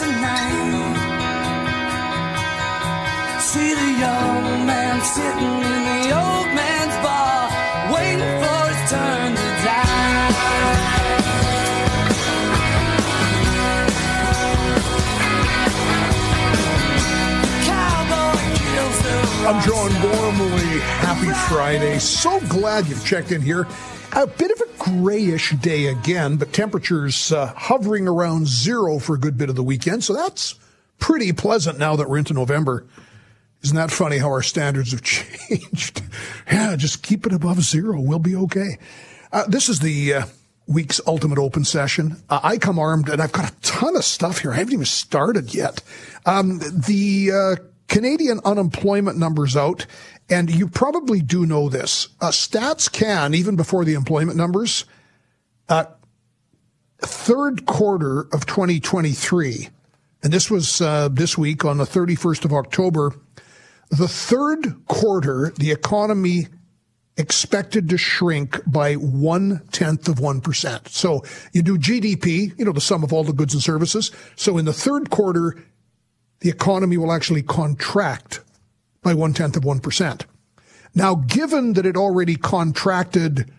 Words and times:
See 0.00 0.08
the 3.74 3.90
young 4.00 4.64
man 4.64 5.04
sitting 5.04 5.60
in 5.60 5.84
the 5.84 6.12
old 6.16 6.46
man's 6.54 6.96
bar, 7.04 7.50
waiting 7.92 8.32
for 8.40 8.60
his 8.70 8.80
turn 8.90 9.34
to 9.34 9.48
die. 9.66 10.30
Cowboy 17.66 18.40
kills 18.56 18.98
the 19.02 19.14
I'm 19.48 19.60
John 19.60 19.90
Gormley. 20.00 20.80
Happy 20.80 21.32
Friday. 21.52 21.98
So 21.98 22.40
glad 22.48 22.86
you've 22.86 23.04
checked 23.04 23.32
in 23.32 23.42
here. 23.42 23.66
A 24.12 24.26
bit 24.26 24.50
of 24.50 24.60
a 24.60 24.78
grayish 24.78 25.52
day 25.52 25.86
again, 25.86 26.36
but 26.36 26.52
temperatures 26.52 27.30
uh, 27.32 27.52
hovering 27.56 28.08
around 28.08 28.48
zero 28.48 28.98
for 28.98 29.14
a 29.14 29.18
good 29.18 29.38
bit 29.38 29.48
of 29.48 29.56
the 29.56 29.62
weekend. 29.62 30.02
So 30.02 30.14
that's 30.14 30.56
pretty 30.98 31.32
pleasant 31.32 31.78
now 31.78 31.94
that 31.96 32.08
we're 32.08 32.18
into 32.18 32.34
November. 32.34 32.86
Isn't 33.62 33.76
that 33.76 33.90
funny 33.92 34.18
how 34.18 34.28
our 34.28 34.42
standards 34.42 34.90
have 34.90 35.02
changed? 35.04 36.02
yeah, 36.50 36.74
just 36.76 37.02
keep 37.02 37.24
it 37.24 37.32
above 37.32 37.62
zero. 37.62 38.00
We'll 38.00 38.18
be 38.18 38.34
okay. 38.34 38.78
Uh, 39.32 39.44
this 39.46 39.68
is 39.68 39.78
the 39.78 40.14
uh, 40.14 40.26
week's 40.66 41.00
ultimate 41.06 41.38
open 41.38 41.64
session. 41.64 42.16
Uh, 42.28 42.40
I 42.42 42.58
come 42.58 42.78
armed 42.78 43.08
and 43.08 43.22
I've 43.22 43.32
got 43.32 43.50
a 43.50 43.54
ton 43.60 43.96
of 43.96 44.04
stuff 44.04 44.40
here. 44.40 44.52
I 44.52 44.56
haven't 44.56 44.72
even 44.72 44.86
started 44.86 45.54
yet. 45.54 45.82
Um, 46.26 46.58
the 46.58 47.30
uh, 47.32 47.56
Canadian 47.88 48.40
unemployment 48.44 49.18
numbers 49.18 49.56
out, 49.56 49.86
and 50.30 50.48
you 50.48 50.68
probably 50.68 51.20
do 51.20 51.44
know 51.44 51.68
this. 51.68 52.08
Uh, 52.20 52.28
Stats 52.28 52.90
can, 52.90 53.34
even 53.34 53.56
before 53.56 53.84
the 53.84 53.94
employment 53.94 54.36
numbers, 54.36 54.84
uh, 55.68 55.84
third 56.98 57.66
quarter 57.66 58.20
of 58.32 58.46
2023, 58.46 59.68
and 60.22 60.32
this 60.32 60.50
was 60.50 60.80
uh, 60.80 61.08
this 61.08 61.36
week 61.36 61.64
on 61.64 61.78
the 61.78 61.84
31st 61.84 62.44
of 62.44 62.52
October, 62.52 63.12
the 63.90 64.08
third 64.08 64.86
quarter, 64.86 65.52
the 65.56 65.72
economy 65.72 66.46
expected 67.16 67.88
to 67.88 67.98
shrink 67.98 68.60
by 68.66 68.94
one 68.94 69.62
tenth 69.72 70.08
of 70.08 70.16
1%. 70.16 70.88
So 70.88 71.24
you 71.52 71.62
do 71.62 71.76
GDP, 71.76 72.56
you 72.58 72.64
know, 72.64 72.72
the 72.72 72.80
sum 72.80 73.02
of 73.02 73.12
all 73.12 73.24
the 73.24 73.32
goods 73.32 73.52
and 73.52 73.62
services. 73.62 74.10
So 74.36 74.58
in 74.58 74.64
the 74.64 74.72
third 74.72 75.10
quarter, 75.10 75.62
the 76.40 76.50
economy 76.50 76.96
will 76.96 77.12
actually 77.12 77.42
contract 77.42 78.40
by 79.02 79.14
one 79.14 79.32
tenth 79.32 79.56
of 79.56 79.62
1%. 79.62 80.24
Now, 80.94 81.14
given 81.14 81.74
that 81.74 81.86
it 81.86 81.96
already 81.96 82.36
contracted 82.36 83.50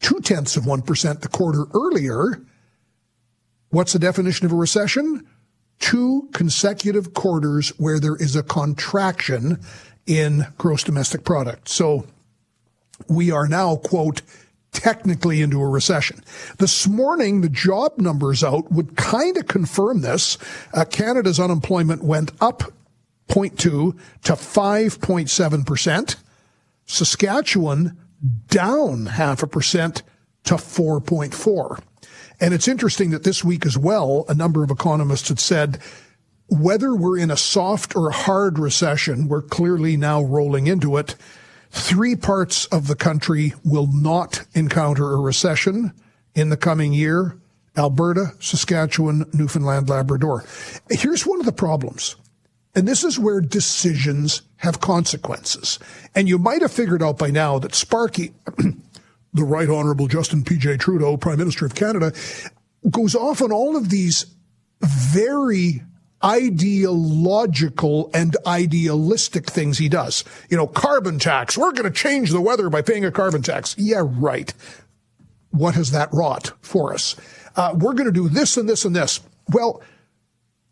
two 0.00 0.20
tenths 0.20 0.56
of 0.56 0.64
1% 0.64 1.20
the 1.20 1.28
quarter 1.28 1.66
earlier, 1.74 2.42
what's 3.70 3.92
the 3.92 3.98
definition 3.98 4.46
of 4.46 4.52
a 4.52 4.56
recession? 4.56 5.26
Two 5.78 6.28
consecutive 6.32 7.14
quarters 7.14 7.70
where 7.78 8.00
there 8.00 8.16
is 8.16 8.36
a 8.36 8.42
contraction 8.42 9.60
in 10.06 10.46
gross 10.58 10.84
domestic 10.84 11.24
product. 11.24 11.68
So 11.68 12.06
we 13.08 13.30
are 13.30 13.46
now, 13.46 13.76
quote, 13.76 14.22
technically 14.72 15.40
into 15.40 15.60
a 15.60 15.68
recession. 15.68 16.22
This 16.58 16.86
morning, 16.86 17.40
the 17.40 17.48
job 17.48 17.92
numbers 17.98 18.42
out 18.42 18.70
would 18.72 18.96
kind 18.96 19.36
of 19.36 19.46
confirm 19.46 20.00
this. 20.00 20.36
Uh, 20.72 20.84
Canada's 20.84 21.40
unemployment 21.40 22.02
went 22.02 22.32
up 22.40 22.72
0.2 23.28 23.98
to 24.24 24.32
5.7%. 24.32 26.16
Saskatchewan 26.86 27.96
down 28.48 29.06
half 29.06 29.42
a 29.42 29.46
percent 29.46 30.02
to 30.44 30.54
4.4. 30.54 31.82
And 32.40 32.52
it's 32.52 32.68
interesting 32.68 33.10
that 33.10 33.24
this 33.24 33.44
week 33.44 33.64
as 33.64 33.78
well, 33.78 34.24
a 34.28 34.34
number 34.34 34.62
of 34.62 34.70
economists 34.70 35.28
had 35.28 35.40
said 35.40 35.78
whether 36.48 36.94
we're 36.94 37.18
in 37.18 37.30
a 37.30 37.36
soft 37.36 37.96
or 37.96 38.10
hard 38.10 38.58
recession, 38.58 39.28
we're 39.28 39.42
clearly 39.42 39.96
now 39.96 40.22
rolling 40.22 40.66
into 40.66 40.96
it. 40.96 41.16
Three 41.70 42.14
parts 42.14 42.66
of 42.66 42.86
the 42.86 42.94
country 42.94 43.54
will 43.64 43.88
not 43.90 44.44
encounter 44.54 45.12
a 45.12 45.20
recession 45.20 45.92
in 46.34 46.50
the 46.50 46.56
coming 46.56 46.92
year 46.92 47.38
Alberta, 47.76 48.32
Saskatchewan, 48.38 49.28
Newfoundland, 49.32 49.88
Labrador. 49.88 50.44
Here's 50.90 51.26
one 51.26 51.40
of 51.40 51.46
the 51.46 51.52
problems. 51.52 52.14
And 52.74 52.88
this 52.88 53.04
is 53.04 53.18
where 53.18 53.40
decisions 53.40 54.42
have 54.56 54.80
consequences. 54.80 55.78
And 56.14 56.28
you 56.28 56.38
might 56.38 56.62
have 56.62 56.72
figured 56.72 57.02
out 57.02 57.18
by 57.18 57.30
now 57.30 57.58
that 57.60 57.74
Sparky, 57.74 58.32
the 59.32 59.44
Right 59.44 59.68
Honorable 59.68 60.08
Justin 60.08 60.42
P.J. 60.42 60.78
Trudeau, 60.78 61.16
Prime 61.16 61.38
Minister 61.38 61.66
of 61.66 61.74
Canada, 61.74 62.12
goes 62.90 63.14
off 63.14 63.40
on 63.42 63.52
all 63.52 63.76
of 63.76 63.90
these 63.90 64.26
very 64.82 65.82
ideological 66.24 68.10
and 68.14 68.36
idealistic 68.46 69.46
things 69.46 69.78
he 69.78 69.88
does. 69.88 70.24
You 70.48 70.56
know, 70.56 70.66
carbon 70.66 71.18
tax. 71.18 71.58
We're 71.58 71.72
going 71.72 71.84
to 71.84 71.90
change 71.90 72.30
the 72.30 72.40
weather 72.40 72.70
by 72.70 72.82
paying 72.82 73.04
a 73.04 73.10
carbon 73.10 73.42
tax. 73.42 73.76
Yeah, 73.78 74.02
right. 74.04 74.52
What 75.50 75.74
has 75.74 75.90
that 75.90 76.08
wrought 76.12 76.52
for 76.60 76.94
us? 76.94 77.14
Uh, 77.56 77.74
we're 77.78 77.92
going 77.92 78.06
to 78.06 78.12
do 78.12 78.28
this 78.28 78.56
and 78.56 78.68
this 78.68 78.84
and 78.84 78.96
this. 78.96 79.20
Well, 79.52 79.82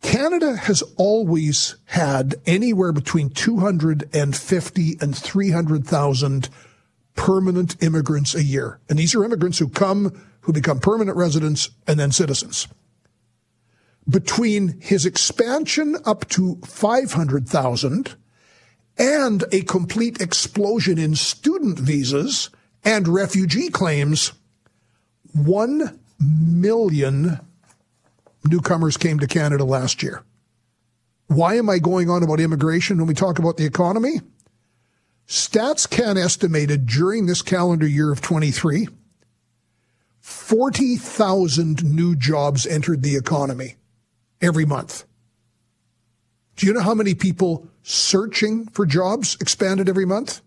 Canada 0.03 0.57
has 0.57 0.83
always 0.97 1.77
had 1.87 2.35
anywhere 2.45 2.93
between 2.93 3.31
250 3.31 4.99
and 5.01 5.17
300,000 5.17 6.49
permanent 7.15 7.83
immigrants 7.83 8.35
a 8.35 8.43
year. 8.43 8.81
And 8.89 8.99
these 8.99 9.15
are 9.15 9.25
immigrants 9.25 9.59
who 9.59 9.69
come, 9.69 10.21
who 10.41 10.53
become 10.53 10.81
permanent 10.81 11.17
residents 11.17 11.71
and 11.87 11.99
then 11.99 12.11
citizens. 12.11 12.69
Between 14.09 14.81
his 14.81 15.07
expansion 15.07 15.97
up 16.05 16.29
to 16.31 16.61
500,000 16.65 18.15
and 18.99 19.45
a 19.53 19.63
complete 19.63 20.21
explosion 20.21 20.99
in 20.99 21.15
student 21.15 21.79
visas 21.79 22.51
and 22.85 23.07
refugee 23.07 23.71
claims, 23.71 24.33
1 25.33 25.99
million 26.19 27.41
newcomers 28.45 28.97
came 28.97 29.19
to 29.19 29.27
Canada 29.27 29.65
last 29.65 30.03
year. 30.03 30.23
Why 31.29 31.55
am 31.55 31.71
I 31.71 31.79
going 31.79 32.11
on 32.11 32.23
about 32.23 32.41
immigration 32.41 32.99
when 32.99 33.07
we 33.07 33.15
talk 33.15 33.39
about 33.39 33.57
the 33.57 33.65
economy? 33.65 34.21
Stats 35.27 35.89
Can 35.89 36.19
estimated 36.19 36.87
during 36.87 37.27
this 37.27 37.43
calendar 37.43 37.87
year 37.87 38.13
of 38.13 38.21
23, 38.21 38.89
40,000 40.21 41.85
new 41.85 42.15
jobs 42.15 42.67
entered 42.67 43.03
the 43.03 43.17
economy 43.17 43.77
every 44.41 44.65
month. 44.65 45.05
Do 46.57 46.67
you 46.67 46.75
know 46.75 46.83
how 46.83 46.95
many 46.95 47.15
people 47.15 47.67
searching 47.83 48.67
for 48.67 48.85
jobs 48.85 49.37
expanded 49.41 49.89
every 49.89 50.05
month? 50.05 50.43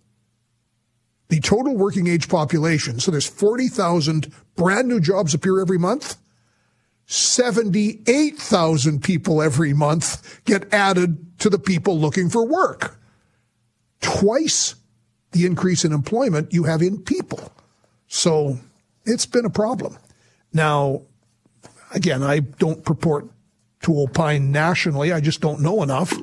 The 1.29 1.39
total 1.39 1.75
working 1.75 2.07
age 2.07 2.29
population, 2.29 2.99
so 2.99 3.09
there's 3.09 3.27
40,000 3.27 4.31
brand 4.55 4.87
new 4.87 4.99
jobs 4.99 5.33
appear 5.33 5.59
every 5.59 5.79
month. 5.79 6.17
78,000 7.07 9.03
people 9.03 9.41
every 9.41 9.73
month 9.73 10.43
get 10.45 10.73
added 10.73 11.39
to 11.39 11.49
the 11.49 11.59
people 11.59 11.99
looking 11.99 12.29
for 12.29 12.45
work. 12.45 12.99
Twice 14.01 14.75
the 15.31 15.45
increase 15.45 15.85
in 15.85 15.91
employment 15.91 16.53
you 16.53 16.63
have 16.63 16.81
in 16.81 17.01
people. 17.01 17.51
So 18.07 18.59
it's 19.05 19.25
been 19.25 19.45
a 19.45 19.49
problem. 19.49 19.97
Now, 20.53 21.01
again, 21.93 22.23
I 22.23 22.39
don't 22.39 22.83
purport 22.83 23.27
to 23.81 23.99
opine 23.99 24.51
nationally. 24.51 25.11
I 25.11 25.19
just 25.19 25.41
don't 25.41 25.61
know 25.61 25.83
enough. 25.83 26.13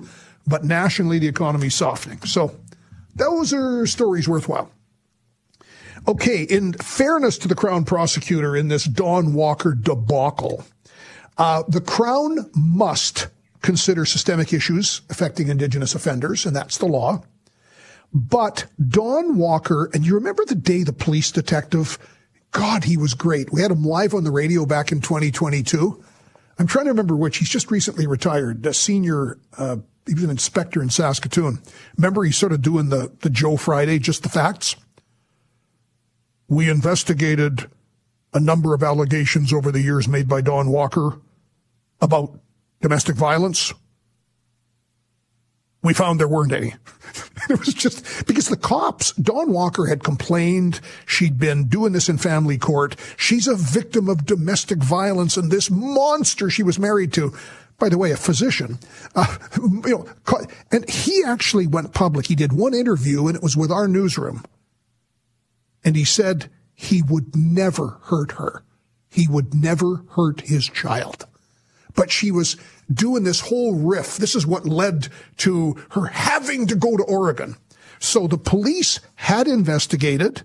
But 0.46 0.64
nationally, 0.64 1.18
the 1.18 1.28
economy's 1.28 1.74
softening. 1.74 2.20
So 2.22 2.56
those 3.14 3.52
are 3.52 3.86
stories 3.86 4.28
worthwhile. 4.28 4.70
Okay, 6.08 6.42
in 6.42 6.72
fairness 6.72 7.38
to 7.38 7.48
the 7.48 7.54
Crown 7.54 7.84
prosecutor 7.84 8.56
in 8.56 8.66
this 8.66 8.84
Dawn 8.84 9.34
Walker 9.34 9.72
debacle, 9.72 10.64
uh, 11.42 11.64
the 11.66 11.80
Crown 11.80 12.48
must 12.54 13.26
consider 13.62 14.04
systemic 14.04 14.52
issues 14.52 15.02
affecting 15.10 15.48
Indigenous 15.48 15.92
offenders, 15.92 16.46
and 16.46 16.54
that's 16.54 16.78
the 16.78 16.86
law. 16.86 17.24
But 18.14 18.66
Dawn 18.88 19.36
Walker, 19.36 19.90
and 19.92 20.06
you 20.06 20.14
remember 20.14 20.44
the 20.44 20.54
day 20.54 20.84
the 20.84 20.92
police 20.92 21.32
detective, 21.32 21.98
God, 22.52 22.84
he 22.84 22.96
was 22.96 23.14
great. 23.14 23.52
We 23.52 23.60
had 23.60 23.72
him 23.72 23.82
live 23.82 24.14
on 24.14 24.22
the 24.22 24.30
radio 24.30 24.64
back 24.66 24.92
in 24.92 25.00
2022. 25.00 26.04
I'm 26.60 26.68
trying 26.68 26.84
to 26.84 26.92
remember 26.92 27.16
which. 27.16 27.38
He's 27.38 27.48
just 27.48 27.72
recently 27.72 28.06
retired, 28.06 28.64
a 28.64 28.72
senior, 28.72 29.40
uh, 29.58 29.78
he 30.06 30.14
was 30.14 30.22
an 30.22 30.30
inspector 30.30 30.80
in 30.80 30.90
Saskatoon. 30.90 31.60
Remember, 31.96 32.22
he's 32.22 32.36
sort 32.36 32.52
of 32.52 32.62
doing 32.62 32.90
the, 32.90 33.10
the 33.22 33.30
Joe 33.30 33.56
Friday, 33.56 33.98
just 33.98 34.22
the 34.22 34.28
facts? 34.28 34.76
We 36.46 36.70
investigated 36.70 37.68
a 38.32 38.38
number 38.38 38.74
of 38.74 38.84
allegations 38.84 39.52
over 39.52 39.72
the 39.72 39.82
years 39.82 40.06
made 40.06 40.28
by 40.28 40.40
Dawn 40.40 40.70
Walker 40.70 41.18
about 42.02 42.38
domestic 42.82 43.16
violence. 43.16 43.72
We 45.82 45.94
found 45.94 46.20
there 46.20 46.28
weren't 46.28 46.52
any. 46.52 46.74
it 47.50 47.58
was 47.58 47.72
just 47.72 48.26
because 48.26 48.48
the 48.48 48.56
cops, 48.56 49.12
Dawn 49.12 49.52
Walker 49.52 49.86
had 49.86 50.04
complained. 50.04 50.80
She'd 51.06 51.38
been 51.38 51.68
doing 51.68 51.92
this 51.92 52.08
in 52.08 52.18
family 52.18 52.58
court. 52.58 52.96
She's 53.16 53.48
a 53.48 53.54
victim 53.54 54.08
of 54.08 54.26
domestic 54.26 54.78
violence 54.78 55.36
and 55.36 55.50
this 55.50 55.70
monster 55.70 56.50
she 56.50 56.62
was 56.62 56.78
married 56.78 57.12
to. 57.14 57.34
by 57.78 57.88
the 57.88 57.98
way, 57.98 58.12
a 58.12 58.16
physician, 58.16 58.78
uh, 59.16 59.38
you 59.56 59.80
know, 59.82 60.06
and 60.70 60.88
he 60.88 61.22
actually 61.26 61.66
went 61.66 61.94
public. 61.94 62.26
He 62.26 62.36
did 62.36 62.52
one 62.52 62.74
interview, 62.74 63.26
and 63.26 63.34
it 63.34 63.42
was 63.42 63.56
with 63.56 63.72
our 63.72 63.88
newsroom, 63.88 64.44
and 65.84 65.96
he 65.96 66.04
said 66.04 66.48
he 66.74 67.02
would 67.02 67.34
never 67.34 67.98
hurt 68.04 68.32
her. 68.32 68.62
He 69.10 69.26
would 69.26 69.52
never 69.52 70.04
hurt 70.10 70.42
his 70.42 70.66
child. 70.68 71.26
But 71.94 72.10
she 72.10 72.30
was 72.30 72.56
doing 72.92 73.24
this 73.24 73.40
whole 73.40 73.74
riff. 73.74 74.16
This 74.16 74.34
is 74.34 74.46
what 74.46 74.66
led 74.66 75.08
to 75.38 75.76
her 75.90 76.06
having 76.06 76.66
to 76.68 76.74
go 76.74 76.96
to 76.96 77.04
Oregon. 77.04 77.56
So 77.98 78.26
the 78.26 78.38
police 78.38 79.00
had 79.14 79.46
investigated 79.46 80.42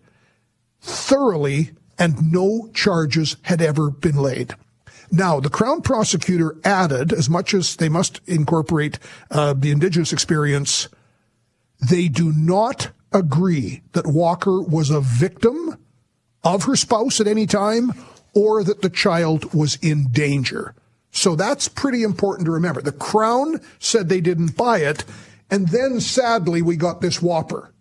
thoroughly 0.81 1.71
and 1.97 2.31
no 2.31 2.69
charges 2.73 3.37
had 3.43 3.61
ever 3.61 3.89
been 3.89 4.15
laid. 4.15 4.53
Now, 5.11 5.39
the 5.39 5.49
Crown 5.49 5.81
prosecutor 5.81 6.55
added, 6.63 7.13
as 7.13 7.29
much 7.29 7.53
as 7.53 7.77
they 7.77 7.89
must 7.89 8.19
incorporate 8.27 8.99
uh, 9.31 9.53
the 9.53 9.71
Indigenous 9.71 10.11
experience, 10.11 10.89
they 11.89 12.07
do 12.07 12.33
not 12.33 12.89
agree 13.13 13.81
that 13.93 14.05
Walker 14.05 14.61
was 14.61 14.89
a 14.89 15.01
victim 15.01 15.77
of 16.43 16.63
her 16.63 16.75
spouse 16.75 17.21
at 17.21 17.27
any 17.27 17.45
time 17.45 17.93
or 18.33 18.63
that 18.63 18.81
the 18.81 18.89
child 18.89 19.53
was 19.53 19.77
in 19.81 20.07
danger. 20.11 20.75
So 21.17 21.35
that's 21.35 21.67
pretty 21.67 22.03
important 22.03 22.45
to 22.45 22.51
remember. 22.51 22.79
The 22.79 22.91
Crown 22.91 23.59
said 23.79 24.07
they 24.07 24.21
didn't 24.21 24.55
buy 24.55 24.81
it, 24.81 25.03
and 25.49 25.67
then 25.69 25.99
sadly 25.99 26.61
we 26.61 26.75
got 26.75 27.01
this 27.01 27.23
whopper. 27.23 27.73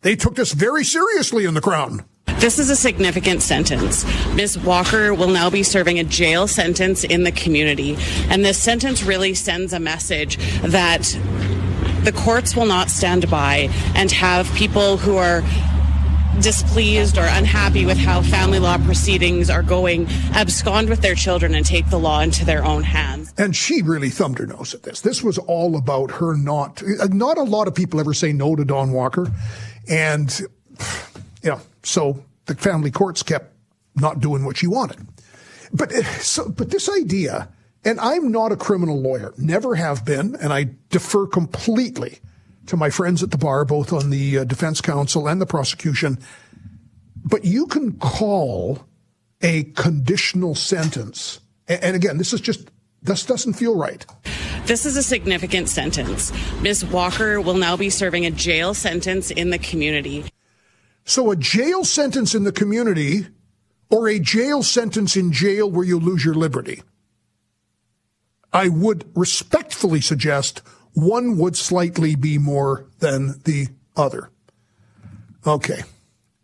They 0.00 0.16
took 0.16 0.34
this 0.34 0.52
very 0.52 0.82
seriously 0.82 1.44
in 1.44 1.54
the 1.54 1.60
Crown. 1.60 2.04
This 2.40 2.58
is 2.58 2.70
a 2.70 2.76
significant 2.76 3.40
sentence. 3.40 4.04
Ms. 4.34 4.58
Walker 4.58 5.14
will 5.14 5.28
now 5.28 5.48
be 5.48 5.62
serving 5.62 6.00
a 6.00 6.04
jail 6.04 6.48
sentence 6.48 7.04
in 7.04 7.22
the 7.22 7.30
community. 7.30 7.96
And 8.28 8.44
this 8.44 8.58
sentence 8.58 9.04
really 9.04 9.32
sends 9.32 9.72
a 9.72 9.78
message 9.78 10.38
that 10.62 11.02
the 12.02 12.12
courts 12.12 12.56
will 12.56 12.66
not 12.66 12.90
stand 12.90 13.30
by 13.30 13.68
and 13.94 14.10
have 14.10 14.52
people 14.56 14.96
who 14.96 15.16
are 15.16 15.44
displeased 16.40 17.18
or 17.18 17.24
unhappy 17.24 17.86
with 17.86 17.96
how 17.96 18.22
family 18.22 18.58
law 18.58 18.78
proceedings 18.78 19.50
are 19.50 19.62
going 19.62 20.06
abscond 20.32 20.88
with 20.88 21.00
their 21.00 21.14
children 21.14 21.54
and 21.54 21.64
take 21.64 21.88
the 21.90 21.98
law 21.98 22.20
into 22.20 22.44
their 22.44 22.64
own 22.64 22.82
hands. 22.82 23.32
And 23.38 23.54
she 23.54 23.82
really 23.82 24.10
thumbed 24.10 24.38
her 24.38 24.46
nose 24.46 24.74
at 24.74 24.82
this. 24.82 25.00
This 25.00 25.22
was 25.22 25.38
all 25.38 25.76
about 25.76 26.10
her 26.12 26.36
not, 26.36 26.82
not 27.10 27.38
a 27.38 27.42
lot 27.42 27.68
of 27.68 27.74
people 27.74 28.00
ever 28.00 28.14
say 28.14 28.32
no 28.32 28.56
to 28.56 28.64
Dawn 28.64 28.92
Walker. 28.92 29.32
And, 29.88 30.40
know, 31.42 31.60
so 31.82 32.22
the 32.46 32.54
family 32.54 32.90
courts 32.90 33.22
kept 33.22 33.52
not 33.96 34.20
doing 34.20 34.44
what 34.44 34.56
she 34.56 34.66
wanted. 34.66 35.06
But 35.72 35.92
eh, 35.92 36.02
so, 36.18 36.48
but 36.48 36.70
this 36.70 36.88
idea, 36.88 37.48
and 37.84 38.00
I'm 38.00 38.30
not 38.30 38.52
a 38.52 38.56
criminal 38.56 39.00
lawyer, 39.00 39.34
never 39.36 39.74
have 39.74 40.04
been, 40.04 40.36
and 40.36 40.52
I 40.52 40.70
defer 40.90 41.26
completely 41.26 42.20
to 42.66 42.76
my 42.76 42.90
friends 42.90 43.22
at 43.22 43.30
the 43.30 43.38
bar, 43.38 43.64
both 43.64 43.92
on 43.92 44.10
the 44.10 44.38
uh, 44.38 44.44
defense 44.44 44.80
counsel 44.80 45.28
and 45.28 45.40
the 45.40 45.46
prosecution. 45.46 46.18
But 47.24 47.44
you 47.44 47.66
can 47.66 47.98
call 47.98 48.86
a 49.42 49.64
conditional 49.74 50.54
sentence, 50.54 51.40
and, 51.68 51.82
and 51.82 51.96
again, 51.96 52.18
this 52.18 52.32
is 52.32 52.40
just 52.40 52.70
this 53.02 53.26
doesn't 53.26 53.54
feel 53.54 53.76
right. 53.76 54.04
This 54.66 54.86
is 54.86 54.96
a 54.96 55.02
significant 55.02 55.68
sentence. 55.68 56.32
Ms. 56.62 56.86
Walker 56.86 57.38
will 57.38 57.54
now 57.54 57.76
be 57.76 57.90
serving 57.90 58.24
a 58.24 58.30
jail 58.30 58.72
sentence 58.72 59.30
in 59.30 59.50
the 59.50 59.58
community. 59.58 60.24
So, 61.04 61.30
a 61.30 61.36
jail 61.36 61.84
sentence 61.84 62.34
in 62.34 62.44
the 62.44 62.52
community 62.52 63.26
or 63.90 64.08
a 64.08 64.18
jail 64.18 64.62
sentence 64.62 65.16
in 65.16 65.32
jail 65.32 65.70
where 65.70 65.84
you 65.84 65.98
lose 65.98 66.24
your 66.24 66.34
liberty? 66.34 66.82
I 68.54 68.68
would 68.68 69.04
respectfully 69.14 70.00
suggest 70.00 70.62
one 70.94 71.38
would 71.38 71.56
slightly 71.56 72.14
be 72.14 72.38
more 72.38 72.86
than 73.00 73.40
the 73.44 73.68
other. 73.96 74.30
Okay. 75.46 75.82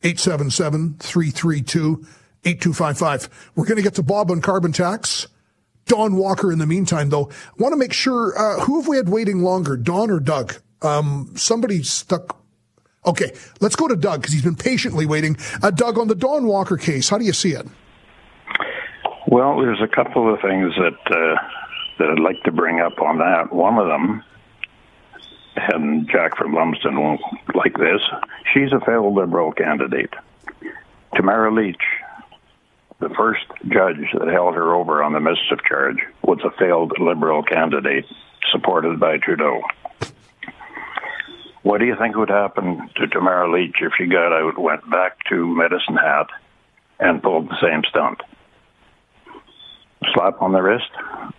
877 0.03 0.97
332 0.99 2.07
8255. 2.45 3.51
We're 3.55 3.65
going 3.65 3.77
to 3.77 3.83
get 3.83 3.95
to 3.95 4.03
Bob 4.03 4.31
on 4.31 4.41
carbon 4.41 4.73
tax. 4.73 5.27
Dawn 5.87 6.17
Walker 6.17 6.53
in 6.53 6.59
the 6.59 6.67
meantime, 6.67 7.11
though. 7.11 7.31
Want 7.59 7.73
to 7.73 7.77
make 7.77 7.93
sure, 7.93 8.39
uh, 8.39 8.61
who 8.61 8.81
have 8.81 8.89
we 8.89 8.97
had 8.97 9.09
waiting 9.09 9.43
longer, 9.43 9.77
Don 9.77 10.11
or 10.11 10.21
Doug? 10.21 10.55
Um, 10.83 11.33
somebody 11.37 11.83
stuck. 11.83 12.39
Okay, 13.05 13.33
let's 13.61 13.77
go 13.77 13.89
to 13.89 13.97
Doug 13.97 14.21
because 14.21 14.33
he's 14.33 14.45
been 14.45 14.57
patiently 14.57 15.05
waiting. 15.05 15.37
Uh, 15.63 15.71
Doug, 15.71 15.99
on 15.99 16.09
the 16.09 16.15
Dawn 16.15 16.47
Walker 16.47 16.77
case, 16.77 17.09
how 17.09 17.19
do 17.19 17.25
you 17.25 17.33
see 17.33 17.53
it? 17.53 17.67
Well, 19.27 19.59
there's 19.59 19.81
a 19.83 19.89
couple 19.89 20.33
of 20.33 20.41
things 20.41 20.73
that 20.77 21.17
uh, 21.17 21.43
that 21.99 22.11
I'd 22.11 22.21
like 22.21 22.43
to 22.45 22.53
bring 22.53 22.81
up 22.81 23.01
on 23.01 23.19
that. 23.19 23.53
One 23.53 23.77
of 23.79 23.87
them, 23.87 24.23
and 25.73 26.09
Jack 26.09 26.37
from 26.37 26.55
Lumsden 26.55 27.01
won't 27.01 27.21
like 27.55 27.77
this. 27.77 28.01
She's 28.53 28.73
a 28.73 28.81
failed 28.81 29.15
Liberal 29.15 29.53
candidate. 29.53 30.15
Tamara 31.15 31.53
Lich, 31.53 31.83
the 33.01 33.11
first 33.11 33.47
judge 33.69 34.07
that 34.19 34.29
held 34.29 34.55
her 34.55 34.75
over 34.75 35.03
on 35.03 35.13
the 35.13 35.21
mischief 35.21 35.59
charge 35.69 35.99
was 36.23 36.39
a 36.45 36.51
failed 36.59 36.93
Liberal 36.99 37.43
candidate 37.43 38.07
supported 38.53 39.01
by 39.01 39.19
Trudeau. 39.19 39.63
What 41.63 41.79
do 41.79 41.87
you 41.87 41.97
think 41.97 42.17
would 42.17 42.31
happen 42.31 42.89
to 42.97 43.07
Tamara 43.07 43.51
Lich 43.51 43.77
if 43.81 43.93
she 43.99 44.07
got 44.07 44.33
out, 44.33 44.59
went 44.59 44.89
back 44.91 45.19
to 45.29 45.47
Medicine 45.55 45.97
Hat, 45.97 46.29
and 46.99 47.23
pulled 47.23 47.51
the 47.51 47.61
same 47.61 47.83
stunt? 47.89 48.21
Slap 50.15 50.41
on 50.41 50.53
the 50.53 50.63
wrist? 50.63 50.91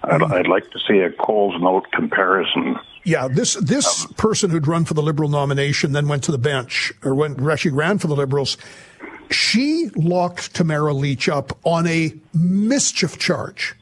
I'd, 0.03 0.21
I'd 0.21 0.47
like 0.47 0.69
to 0.71 0.79
see 0.88 1.00
a 1.00 1.12
Coles 1.12 1.59
Note 1.59 1.91
comparison. 1.91 2.77
Yeah, 3.03 3.27
this 3.27 3.56
this 3.56 4.06
um, 4.06 4.13
person 4.13 4.51
who'd 4.51 4.68
run 4.68 4.86
for 4.86 4.94
the 4.94 5.01
Liberal 5.01 5.30
nomination 5.30 5.92
then 5.92 6.07
went 6.07 6.24
to 6.25 6.31
the 6.31 6.38
bench, 6.38 6.94
or 7.03 7.15
went 7.15 7.42
actually 7.42 7.71
ran 7.71 7.98
for 7.98 8.07
the 8.07 8.15
Liberals 8.15 8.57
she 9.31 9.89
locked 9.95 10.53
Tamara 10.53 10.94
Lich 10.94 11.30
up 11.30 11.57
on 11.63 11.88
a 11.88 12.13
mischief 12.33 13.18
charge 13.18 13.75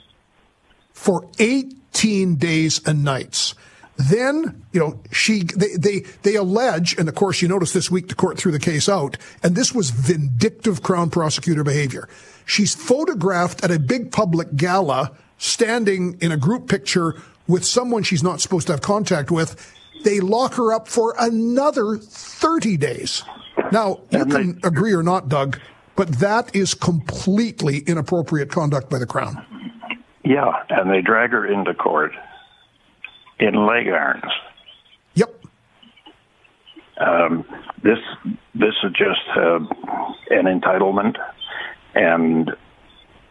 for 0.94 1.27
18 1.39 2.36
days 2.36 2.86
and 2.86 3.04
nights. 3.04 3.56
Then, 3.98 4.63
you 4.71 4.80
know, 4.80 5.01
she, 5.12 5.44
they, 5.44 5.75
they, 5.75 6.00
they 6.21 6.36
allege, 6.36 6.98
and 6.98 7.10
of 7.10 7.16
course, 7.16 7.42
you 7.42 7.48
notice 7.50 7.74
this 7.74 7.92
week 7.92 8.07
the 8.07 8.16
court 8.16 8.38
threw 8.38 8.51
the 8.51 8.60
case 8.60 8.88
out, 8.88 9.18
and 9.44 9.56
this 9.56 9.73
was 9.73 9.90
vindictive 9.90 10.81
Crown 10.81 11.09
prosecutor 11.09 11.64
behavior. 11.64 12.07
She's 12.45 12.73
photographed 12.73 13.64
at 13.64 13.71
a 13.71 13.80
big 13.80 14.11
public 14.11 14.56
gala, 14.56 15.11
standing 15.38 16.18
in 16.21 16.31
a 16.31 16.38
group 16.38 16.69
picture 16.69 17.21
with 17.49 17.65
someone 17.65 18.03
she's 18.03 18.23
not 18.23 18.39
supposed 18.39 18.68
to 18.68 18.73
have 18.73 18.81
contact 18.81 19.31
with. 19.31 19.75
They 20.06 20.21
lock 20.21 20.53
her 20.53 20.71
up 20.71 20.87
for 20.87 21.13
another 21.19 21.97
30 21.97 22.77
days. 22.77 23.23
Now, 23.73 23.99
you 24.11 24.25
can 24.25 24.59
agree 24.63 24.94
or 24.94 25.03
not, 25.03 25.27
Doug, 25.27 25.59
but 25.97 26.07
that 26.19 26.56
is 26.56 26.73
completely 26.73 27.79
inappropriate 27.79 28.49
conduct 28.49 28.89
by 28.89 28.99
the 28.99 29.06
Crown. 29.06 29.45
Yeah, 30.23 30.63
and 30.69 30.89
they 30.89 31.01
drag 31.01 31.31
her 31.31 31.45
into 31.45 31.73
court 31.73 32.13
in 33.39 33.65
leg 33.65 33.87
irons. 33.87 34.31
Yep. 35.15 35.45
Um, 37.01 37.45
this 37.83 37.97
this 38.53 38.75
is 38.83 38.91
just 38.91 39.27
uh, 39.35 39.59
an 40.29 40.45
entitlement, 40.45 41.15
and 41.95 42.51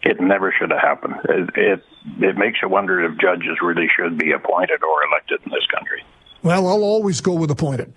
it 0.03 0.21
never 0.21 0.55
should 0.59 0.71
have 0.71 0.81
happened. 0.81 1.15
It, 1.29 1.51
it 1.55 1.85
it 2.21 2.37
makes 2.37 2.59
you 2.63 2.69
wonder 2.69 3.05
if 3.05 3.19
judges 3.19 3.59
really 3.63 3.89
should 3.95 4.19
be 4.19 4.33
appointed 4.33 4.83
or 4.83 5.05
elected 5.11 5.41
in 5.45 5.53
this 5.53 5.67
country. 5.67 6.05
Well, 6.43 6.67
I'll 6.67 6.85
always 6.85 7.21
go 7.21 7.35
with 7.35 7.51
appointed. 7.51 7.93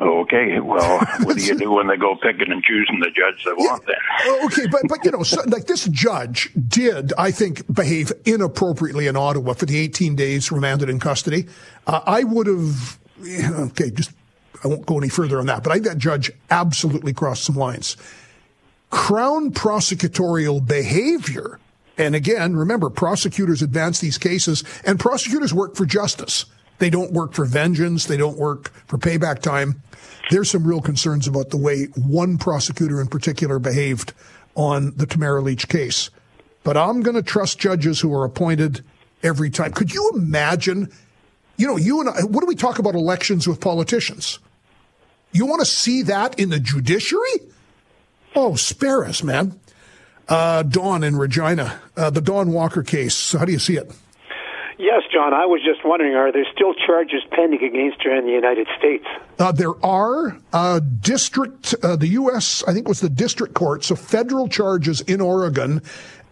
Okay, 0.00 0.60
well, 0.60 0.98
what 1.22 1.36
do 1.36 1.44
you 1.44 1.56
do 1.58 1.72
when 1.72 1.88
they 1.88 1.96
go 1.96 2.14
picking 2.16 2.52
and 2.52 2.62
choosing 2.62 3.00
the 3.00 3.10
judge 3.10 3.44
they 3.44 3.52
want 3.52 3.84
then? 3.86 3.96
Oh, 4.24 4.46
okay, 4.46 4.66
but 4.66 4.82
but 4.88 5.04
you 5.04 5.10
know, 5.10 5.22
so, 5.22 5.42
like 5.46 5.66
this 5.66 5.86
judge 5.86 6.50
did, 6.68 7.12
I 7.18 7.30
think, 7.30 7.72
behave 7.72 8.12
inappropriately 8.24 9.06
in 9.06 9.16
Ottawa 9.16 9.54
for 9.54 9.66
the 9.66 9.78
18 9.78 10.14
days 10.14 10.52
remanded 10.52 10.88
in 10.88 11.00
custody. 11.00 11.46
Uh, 11.86 12.00
I 12.06 12.24
would 12.24 12.46
have, 12.46 12.98
okay, 13.70 13.90
just 13.90 14.12
I 14.64 14.68
won't 14.68 14.86
go 14.86 14.98
any 14.98 15.08
further 15.08 15.40
on 15.40 15.46
that, 15.46 15.62
but 15.62 15.72
I 15.72 15.76
think 15.76 15.86
that 15.86 15.98
judge 15.98 16.30
absolutely 16.50 17.12
crossed 17.12 17.44
some 17.44 17.56
lines. 17.56 17.96
Crown 18.90 19.52
prosecutorial 19.52 20.66
behavior, 20.66 21.58
and 21.98 22.14
again, 22.14 22.56
remember, 22.56 22.88
prosecutors 22.88 23.60
advance 23.60 24.00
these 24.00 24.18
cases, 24.18 24.64
and 24.84 24.98
prosecutors 24.98 25.52
work 25.52 25.74
for 25.74 25.84
justice. 25.84 26.46
They 26.78 26.90
don't 26.90 27.12
work 27.12 27.34
for 27.34 27.44
vengeance. 27.44 28.06
They 28.06 28.16
don't 28.16 28.38
work 28.38 28.70
for 28.86 28.98
payback 28.98 29.40
time. 29.40 29.82
There's 30.30 30.50
some 30.50 30.66
real 30.66 30.80
concerns 30.80 31.26
about 31.26 31.50
the 31.50 31.56
way 31.56 31.86
one 31.96 32.38
prosecutor 32.38 33.00
in 33.00 33.08
particular 33.08 33.58
behaved 33.58 34.12
on 34.54 34.96
the 34.96 35.06
Tamara 35.06 35.42
Lich 35.42 35.68
case. 35.68 36.10
But 36.62 36.76
I'm 36.76 37.02
going 37.02 37.16
to 37.16 37.22
trust 37.22 37.58
judges 37.58 38.00
who 38.00 38.14
are 38.14 38.24
appointed 38.24 38.84
every 39.22 39.50
time. 39.50 39.72
Could 39.72 39.92
you 39.92 40.12
imagine? 40.14 40.92
You 41.56 41.66
know, 41.66 41.76
you 41.76 42.00
and 42.00 42.10
I, 42.10 42.22
what 42.22 42.40
do 42.40 42.46
we 42.46 42.54
talk 42.54 42.78
about 42.78 42.94
elections 42.94 43.48
with 43.48 43.60
politicians? 43.60 44.38
You 45.32 45.46
want 45.46 45.60
to 45.60 45.66
see 45.66 46.02
that 46.02 46.38
in 46.38 46.50
the 46.50 46.60
judiciary? 46.60 47.40
Oh, 48.34 48.54
spare 48.54 49.04
us, 49.04 49.22
man. 49.22 49.58
Uh, 50.28 50.62
Dawn 50.62 51.02
in 51.02 51.16
Regina, 51.16 51.80
uh, 51.96 52.10
the 52.10 52.20
Dawn 52.20 52.52
Walker 52.52 52.82
case. 52.82 53.32
How 53.32 53.44
do 53.44 53.52
you 53.52 53.58
see 53.58 53.76
it? 53.76 53.90
Yes, 54.78 55.02
John. 55.12 55.34
I 55.34 55.44
was 55.46 55.60
just 55.64 55.84
wondering, 55.84 56.14
are 56.14 56.30
there 56.30 56.46
still 56.54 56.72
charges 56.72 57.22
pending 57.32 57.64
against 57.64 58.00
her 58.04 58.16
in 58.16 58.26
the 58.26 58.32
United 58.32 58.68
States? 58.78 59.04
Uh, 59.38 59.50
there 59.50 59.74
are 59.84 60.38
uh, 60.52 60.80
district, 61.00 61.74
uh, 61.82 61.96
the 61.96 62.08
U.S. 62.08 62.62
I 62.68 62.72
think 62.72 62.86
was 62.86 63.00
the 63.00 63.08
district 63.08 63.54
court, 63.54 63.82
so 63.82 63.96
federal 63.96 64.48
charges 64.48 65.00
in 65.00 65.20
Oregon, 65.20 65.82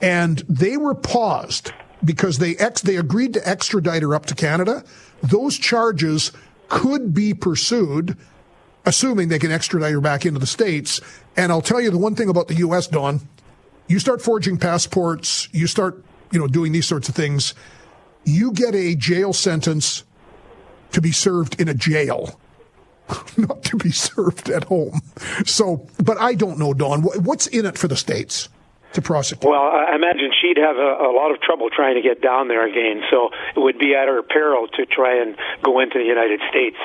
and 0.01 0.45
they 0.49 0.77
were 0.77 0.95
paused 0.95 1.73
because 2.05 2.39
they 2.39 2.55
ex- 2.57 2.83
they 2.83 2.97
agreed 2.97 3.35
to 3.35 3.49
extradite 3.49 4.03
her 4.03 4.15
up 4.15 4.27
to 4.27 4.35
Canada. 4.37 4.85
Those 5.23 5.59
charges 5.59 6.31
could 6.69 7.13
be 7.13 7.35
pursued, 7.35 8.17
assuming 8.85 9.29
they 9.29 9.41
can 9.41 9.51
extradite 9.51 9.93
her 9.93 10.01
back 10.01 10.25
into 10.25 10.39
the 10.39 10.47
states. 10.47 11.01
And 11.37 11.53
I'll 11.53 11.63
tell 11.63 11.81
you 11.81 11.91
the 11.91 11.99
one 11.99 12.15
thing 12.15 12.29
about 12.29 12.49
the 12.49 12.55
U.S. 12.57 12.87
Don, 12.87 13.21
you 13.89 13.99
start 13.99 14.23
forging 14.23 14.57
passports, 14.57 15.49
you 15.53 15.67
start 15.67 16.03
you 16.33 16.39
know 16.39 16.47
doing 16.47 16.73
these 16.73 16.87
sorts 16.87 17.09
of 17.09 17.15
things 17.15 17.55
you 18.27 18.53
get 18.53 18.75
a 18.75 18.95
jail 18.95 19.33
sentence 19.33 20.05
to 20.93 21.01
be 21.01 21.13
served 21.13 21.59
in 21.61 21.69
a 21.69 21.75
jail, 21.75 22.39
not 23.37 23.63
to 23.63 23.77
be 23.77 23.91
served 23.91 24.51
at 24.51 24.65
home. 24.65 25.01
So, 25.47 25.87
but 26.03 26.19
I 26.19 26.35
don't 26.35 26.59
know, 26.59 26.75
Don, 26.75 27.03
What's 27.03 27.47
in 27.47 27.65
it 27.65 27.79
for 27.79 27.89
the 27.89 27.97
states? 27.97 28.51
To 28.93 29.03
prosecute? 29.03 29.45
Well, 29.45 29.61
I 29.61 29.95
imagine 29.95 30.31
she'd 30.41 30.57
have 30.57 30.77
a, 30.77 31.11
a 31.11 31.13
lot 31.13 31.31
of 31.31 31.41
trouble 31.43 31.69
trying 31.69 31.97
to 31.97 32.01
get 32.01 32.23
down 32.23 32.49
there 32.49 32.67
again. 32.67 33.03
So 33.11 33.29
it 33.55 33.61
would 33.61 33.79
be 33.79 33.95
at 33.95 34.09
her 34.09 34.23
peril 34.23 34.69
to 34.69 34.87
try 34.87 35.21
and 35.21 35.37
go 35.63 35.81
into 35.81 35.99
the 35.99 36.05
United 36.05 36.41
States. 36.49 36.77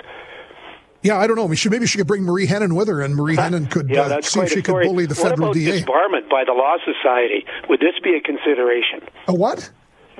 Yeah, 1.03 1.17
I 1.17 1.25
don't 1.27 1.35
know. 1.35 1.47
Maybe 1.47 1.87
she 1.87 1.97
could 1.97 2.07
bring 2.07 2.23
Marie 2.23 2.45
Henein 2.45 2.75
with 2.75 2.87
her, 2.87 3.01
and 3.01 3.15
Marie 3.15 3.35
Henein 3.37 3.67
could 3.67 3.89
yeah, 3.89 4.01
uh, 4.01 4.21
see 4.21 4.41
if 4.41 4.51
she 4.51 4.61
could 4.61 4.83
bully 4.83 5.05
the 5.05 5.15
what 5.15 5.29
federal 5.29 5.49
about 5.49 5.55
DA. 5.55 5.81
disbarment 5.81 6.29
by 6.29 6.43
the 6.45 6.53
Law 6.53 6.77
Society? 6.85 7.45
Would 7.69 7.79
this 7.79 7.95
be 8.03 8.15
a 8.15 8.21
consideration? 8.21 9.01
A 9.27 9.33
what? 9.33 9.71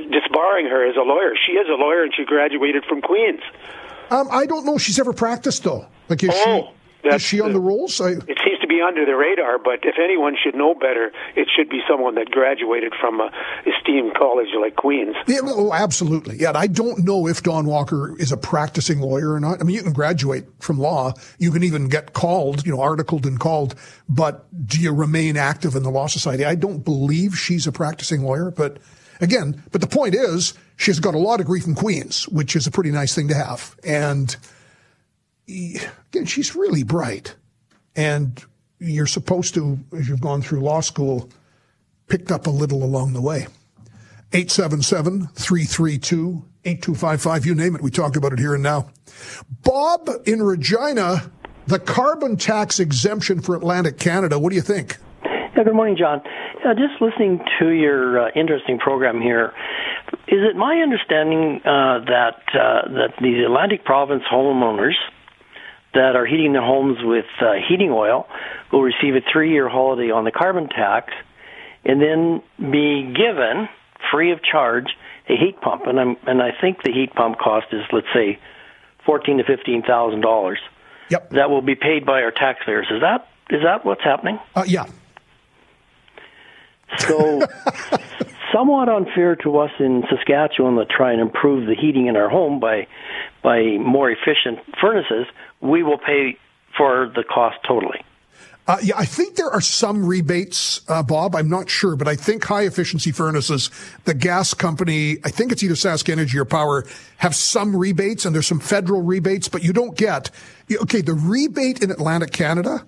disbarring 0.09 0.65
her 0.67 0.87
as 0.87 0.95
a 0.95 1.05
lawyer. 1.05 1.33
She 1.35 1.53
is 1.53 1.67
a 1.69 1.75
lawyer 1.75 2.03
and 2.03 2.13
she 2.15 2.25
graduated 2.25 2.85
from 2.85 3.01
Queens. 3.01 3.41
Um, 4.09 4.27
I 4.31 4.45
don't 4.45 4.65
know. 4.65 4.77
She's 4.77 4.99
ever 4.99 5.13
practiced 5.13 5.63
though. 5.63 5.85
Like 6.09 6.23
is 6.23 6.31
oh, 6.33 6.71
she 7.03 7.09
is 7.09 7.21
she 7.21 7.41
on 7.41 7.53
the 7.53 7.59
rolls? 7.59 7.99
I... 8.01 8.11
It 8.11 8.39
seems 8.43 8.60
be 8.71 8.81
under 8.81 9.05
the 9.05 9.15
radar, 9.15 9.59
but 9.59 9.83
if 9.83 9.95
anyone 10.01 10.35
should 10.41 10.55
know 10.55 10.73
better, 10.73 11.11
it 11.35 11.47
should 11.53 11.69
be 11.69 11.81
someone 11.89 12.15
that 12.15 12.31
graduated 12.31 12.93
from 12.99 13.19
a 13.19 13.29
esteemed 13.65 14.15
college 14.15 14.47
like 14.59 14.77
Queens. 14.77 15.15
Yeah, 15.27 15.39
oh, 15.43 15.73
absolutely. 15.73 16.37
Yeah, 16.37 16.53
I 16.55 16.67
don't 16.67 17.03
know 17.03 17.27
if 17.27 17.43
Dawn 17.43 17.65
Walker 17.65 18.15
is 18.17 18.31
a 18.31 18.37
practicing 18.37 19.01
lawyer 19.01 19.33
or 19.33 19.39
not. 19.39 19.59
I 19.59 19.63
mean, 19.63 19.75
you 19.75 19.83
can 19.83 19.93
graduate 19.93 20.45
from 20.59 20.79
law. 20.79 21.13
You 21.37 21.51
can 21.51 21.63
even 21.63 21.89
get 21.89 22.13
called, 22.13 22.65
you 22.65 22.71
know, 22.71 22.81
articled 22.81 23.25
and 23.25 23.39
called, 23.39 23.75
but 24.07 24.45
do 24.65 24.79
you 24.79 24.93
remain 24.93 25.35
active 25.35 25.75
in 25.75 25.83
the 25.83 25.91
law 25.91 26.07
society? 26.07 26.45
I 26.45 26.55
don't 26.55 26.85
believe 26.85 27.37
she's 27.37 27.67
a 27.67 27.71
practicing 27.71 28.23
lawyer, 28.23 28.51
but 28.51 28.77
Again, 29.21 29.61
but 29.71 29.81
the 29.81 29.87
point 29.87 30.15
is, 30.15 30.55
she's 30.77 30.99
got 30.99 31.13
a 31.13 31.19
law 31.19 31.37
degree 31.37 31.59
from 31.59 31.75
Queens, 31.75 32.27
which 32.27 32.55
is 32.55 32.65
a 32.65 32.71
pretty 32.71 32.89
nice 32.89 33.13
thing 33.13 33.27
to 33.27 33.35
have. 33.35 33.75
And 33.85 34.35
again, 35.47 36.25
she's 36.25 36.55
really 36.55 36.81
bright. 36.81 37.35
And 37.95 38.43
you're 38.81 39.07
supposed 39.07 39.53
to, 39.53 39.79
as 39.95 40.09
you've 40.09 40.21
gone 40.21 40.41
through 40.41 40.61
law 40.61 40.81
school, 40.81 41.29
picked 42.07 42.31
up 42.31 42.47
a 42.47 42.49
little 42.49 42.83
along 42.83 43.13
the 43.13 43.21
way. 43.21 43.47
877 44.33 45.27
332 45.35 46.45
8255, 46.63 47.45
you 47.45 47.55
name 47.55 47.75
it. 47.75 47.81
We 47.81 47.89
talked 47.89 48.15
about 48.15 48.33
it 48.33 48.39
here 48.39 48.53
and 48.53 48.61
now. 48.61 48.89
Bob 49.63 50.07
in 50.25 50.43
Regina, 50.43 51.31
the 51.65 51.79
carbon 51.79 52.37
tax 52.37 52.79
exemption 52.79 53.41
for 53.41 53.55
Atlantic 53.55 53.97
Canada. 53.97 54.37
What 54.37 54.49
do 54.49 54.55
you 54.55 54.61
think? 54.61 54.97
Yeah, 55.23 55.63
good 55.63 55.73
morning, 55.73 55.97
John. 55.97 56.21
Uh, 56.63 56.75
just 56.75 57.01
listening 57.01 57.39
to 57.59 57.69
your 57.69 58.27
uh, 58.27 58.31
interesting 58.35 58.77
program 58.77 59.19
here, 59.19 59.53
is 60.27 60.39
it 60.43 60.55
my 60.55 60.77
understanding 60.77 61.61
uh, 61.65 62.05
that 62.05 62.41
uh, 62.53 62.87
that 62.89 63.13
the 63.19 63.43
Atlantic 63.43 63.83
Province 63.85 64.23
homeowners 64.31 64.93
that 65.93 66.15
are 66.15 66.25
heating 66.25 66.53
their 66.53 66.65
homes 66.65 66.97
with 67.01 67.25
uh, 67.41 67.53
heating 67.67 67.91
oil 67.91 68.27
will 68.71 68.81
receive 68.81 69.15
a 69.15 69.21
three-year 69.31 69.67
holiday 69.67 70.11
on 70.11 70.23
the 70.23 70.31
carbon 70.31 70.69
tax, 70.69 71.13
and 71.83 72.01
then 72.01 72.41
be 72.57 73.13
given 73.13 73.67
free 74.11 74.31
of 74.31 74.39
charge 74.43 74.87
a 75.29 75.35
heat 75.37 75.59
pump, 75.61 75.83
and 75.85 75.99
I'm 75.99 76.17
and 76.27 76.41
I 76.41 76.51
think 76.59 76.83
the 76.83 76.91
heat 76.91 77.13
pump 77.13 77.37
cost 77.37 77.67
is 77.71 77.81
let's 77.91 78.07
say 78.13 78.39
fourteen 79.05 79.37
to 79.37 79.43
fifteen 79.43 79.83
thousand 79.83 80.21
dollars. 80.21 80.59
Yep. 81.09 81.31
That 81.31 81.49
will 81.49 81.61
be 81.61 81.75
paid 81.75 82.05
by 82.05 82.21
our 82.21 82.31
taxpayers. 82.31 82.87
Is 82.89 83.01
that 83.01 83.27
is 83.49 83.63
that 83.63 83.85
what's 83.85 84.03
happening? 84.03 84.39
Uh, 84.55 84.63
yeah, 84.65 84.85
so, 86.97 87.41
somewhat 88.53 88.89
unfair 88.89 89.35
to 89.37 89.57
us 89.59 89.71
in 89.79 90.03
Saskatchewan 90.09 90.75
to 90.75 90.85
try 90.85 91.11
and 91.13 91.21
improve 91.21 91.67
the 91.67 91.75
heating 91.75 92.07
in 92.07 92.15
our 92.15 92.29
home 92.29 92.59
by 92.59 92.87
by 93.43 93.77
more 93.77 94.11
efficient 94.11 94.59
furnaces. 94.79 95.25
We 95.61 95.83
will 95.83 95.97
pay 95.97 96.37
for 96.77 97.11
the 97.15 97.23
cost 97.23 97.57
totally. 97.67 98.03
Uh, 98.67 98.77
yeah, 98.83 98.95
I 98.95 99.05
think 99.05 99.35
there 99.35 99.49
are 99.49 99.61
some 99.61 100.05
rebates, 100.05 100.81
uh, 100.87 101.01
Bob. 101.01 101.35
I'm 101.35 101.49
not 101.49 101.69
sure, 101.69 101.95
but 101.95 102.07
I 102.07 102.15
think 102.15 102.45
high 102.45 102.63
efficiency 102.63 103.11
furnaces, 103.11 103.71
the 104.05 104.13
gas 104.13 104.53
company, 104.53 105.17
I 105.23 105.29
think 105.29 105.51
it's 105.51 105.63
either 105.63 105.73
Sask 105.73 106.07
Energy 106.09 106.37
or 106.37 106.45
Power, 106.45 106.85
have 107.17 107.35
some 107.35 107.75
rebates, 107.75 108.23
and 108.23 108.35
there's 108.35 108.47
some 108.47 108.59
federal 108.59 109.01
rebates, 109.01 109.47
but 109.47 109.63
you 109.63 109.73
don't 109.73 109.97
get. 109.97 110.29
Okay, 110.71 111.01
the 111.01 111.13
rebate 111.13 111.81
in 111.81 111.89
Atlantic 111.89 112.31
Canada, 112.31 112.85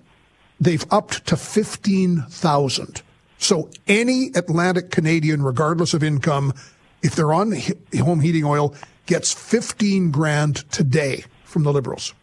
they've 0.60 0.86
upped 0.90 1.26
to 1.26 1.36
fifteen 1.36 2.22
thousand. 2.30 3.02
So 3.38 3.68
any 3.86 4.30
Atlantic 4.34 4.90
Canadian, 4.90 5.42
regardless 5.42 5.92
of 5.92 6.02
income, 6.02 6.54
if 7.02 7.14
they're 7.14 7.34
on 7.34 7.52
home 7.98 8.20
heating 8.20 8.44
oil, 8.44 8.74
gets 9.04 9.32
15 9.34 10.10
grand 10.10 10.70
today 10.70 11.24
from 11.44 11.62
the 11.62 11.72
Liberals. 11.72 12.14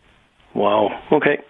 Wow. 0.54 1.02
Okay. 1.12 1.44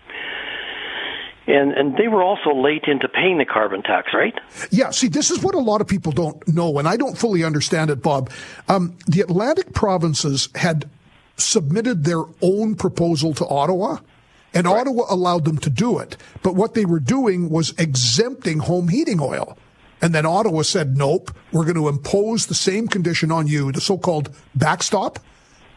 And 1.47 1.73
and 1.73 1.97
they 1.97 2.07
were 2.07 2.23
also 2.23 2.53
late 2.53 2.83
into 2.87 3.07
paying 3.09 3.39
the 3.39 3.45
carbon 3.45 3.81
tax, 3.81 4.13
right? 4.13 4.39
Yeah. 4.69 4.91
See, 4.91 5.07
this 5.07 5.31
is 5.31 5.41
what 5.41 5.55
a 5.55 5.59
lot 5.59 5.81
of 5.81 5.87
people 5.87 6.11
don't 6.11 6.47
know, 6.47 6.77
and 6.77 6.87
I 6.87 6.97
don't 6.97 7.17
fully 7.17 7.43
understand 7.43 7.89
it, 7.89 8.01
Bob. 8.01 8.29
Um, 8.67 8.95
the 9.07 9.21
Atlantic 9.21 9.73
provinces 9.73 10.49
had 10.55 10.89
submitted 11.37 12.03
their 12.03 12.23
own 12.41 12.75
proposal 12.75 13.33
to 13.33 13.47
Ottawa 13.47 13.97
and 14.53 14.67
right. 14.67 14.81
Ottawa 14.81 15.05
allowed 15.09 15.45
them 15.45 15.57
to 15.59 15.69
do 15.69 15.99
it. 15.99 16.17
But 16.43 16.55
what 16.55 16.73
they 16.73 16.85
were 16.85 16.99
doing 16.99 17.49
was 17.49 17.73
exempting 17.77 18.59
home 18.59 18.89
heating 18.89 19.19
oil. 19.19 19.57
And 20.01 20.15
then 20.15 20.25
Ottawa 20.25 20.63
said, 20.63 20.97
nope, 20.97 21.31
we're 21.51 21.63
going 21.63 21.75
to 21.75 21.87
impose 21.87 22.47
the 22.47 22.55
same 22.55 22.87
condition 22.87 23.31
on 23.31 23.47
you, 23.47 23.71
the 23.71 23.81
so-called 23.81 24.35
backstop, 24.55 25.19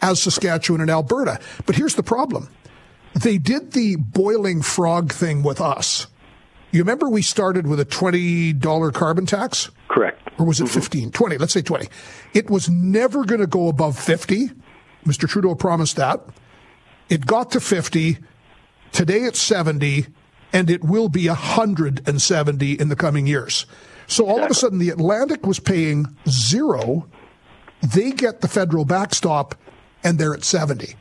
as 0.00 0.22
Saskatchewan 0.22 0.80
and 0.80 0.90
Alberta. 0.90 1.38
But 1.66 1.76
here's 1.76 1.94
the 1.94 2.02
problem. 2.02 2.48
They 3.14 3.38
did 3.38 3.72
the 3.72 3.96
boiling 3.96 4.62
frog 4.62 5.12
thing 5.12 5.42
with 5.42 5.60
us. 5.60 6.06
You 6.72 6.80
remember 6.80 7.08
we 7.08 7.22
started 7.22 7.66
with 7.66 7.78
a 7.78 7.84
$20 7.84 8.92
carbon 8.92 9.26
tax? 9.26 9.70
Correct. 9.88 10.20
Or 10.38 10.46
was 10.46 10.60
it 10.60 10.64
mm-hmm. 10.64 10.80
15? 10.80 11.10
20, 11.12 11.38
let's 11.38 11.52
say 11.52 11.62
20. 11.62 11.86
It 12.32 12.50
was 12.50 12.68
never 12.68 13.24
going 13.24 13.40
to 13.40 13.46
go 13.46 13.68
above 13.68 13.96
50. 13.96 14.50
Mr. 15.06 15.28
Trudeau 15.28 15.54
promised 15.54 15.96
that. 15.96 16.20
It 17.08 17.26
got 17.26 17.52
to 17.52 17.60
50 17.60 18.18
Today 18.94 19.22
it's 19.22 19.42
70, 19.42 20.06
and 20.52 20.70
it 20.70 20.84
will 20.84 21.08
be 21.08 21.26
170 21.26 22.72
in 22.74 22.88
the 22.88 22.94
coming 22.94 23.26
years. 23.26 23.66
So 24.06 24.24
all 24.26 24.40
of 24.40 24.48
a 24.48 24.54
sudden, 24.54 24.78
the 24.78 24.90
Atlantic 24.90 25.44
was 25.44 25.58
paying 25.58 26.16
zero. 26.28 27.08
They 27.82 28.12
get 28.12 28.40
the 28.40 28.46
federal 28.46 28.84
backstop, 28.84 29.56
and 30.04 30.16
they're 30.16 30.32
at 30.32 30.44
70. 30.44 30.94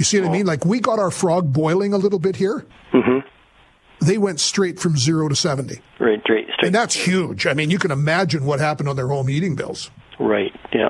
You 0.00 0.04
see 0.04 0.18
what 0.18 0.30
I 0.30 0.32
mean? 0.32 0.46
Like 0.46 0.64
we 0.64 0.80
got 0.80 0.98
our 0.98 1.10
frog 1.10 1.52
boiling 1.52 1.92
a 1.92 1.98
little 1.98 2.18
bit 2.18 2.34
here. 2.34 2.64
Mm-hmm. 2.94 3.18
They 4.06 4.16
went 4.16 4.40
straight 4.40 4.80
from 4.80 4.96
zero 4.96 5.28
to 5.28 5.36
70. 5.36 5.74
Right, 5.98 6.18
straight, 6.22 6.46
straight. 6.54 6.64
And 6.64 6.74
that's 6.74 6.94
huge. 6.94 7.46
I 7.46 7.52
mean, 7.52 7.68
you 7.68 7.78
can 7.78 7.90
imagine 7.90 8.46
what 8.46 8.60
happened 8.60 8.88
on 8.88 8.96
their 8.96 9.08
home 9.08 9.28
heating 9.28 9.56
bills. 9.56 9.90
Right, 10.18 10.58
yeah. 10.72 10.88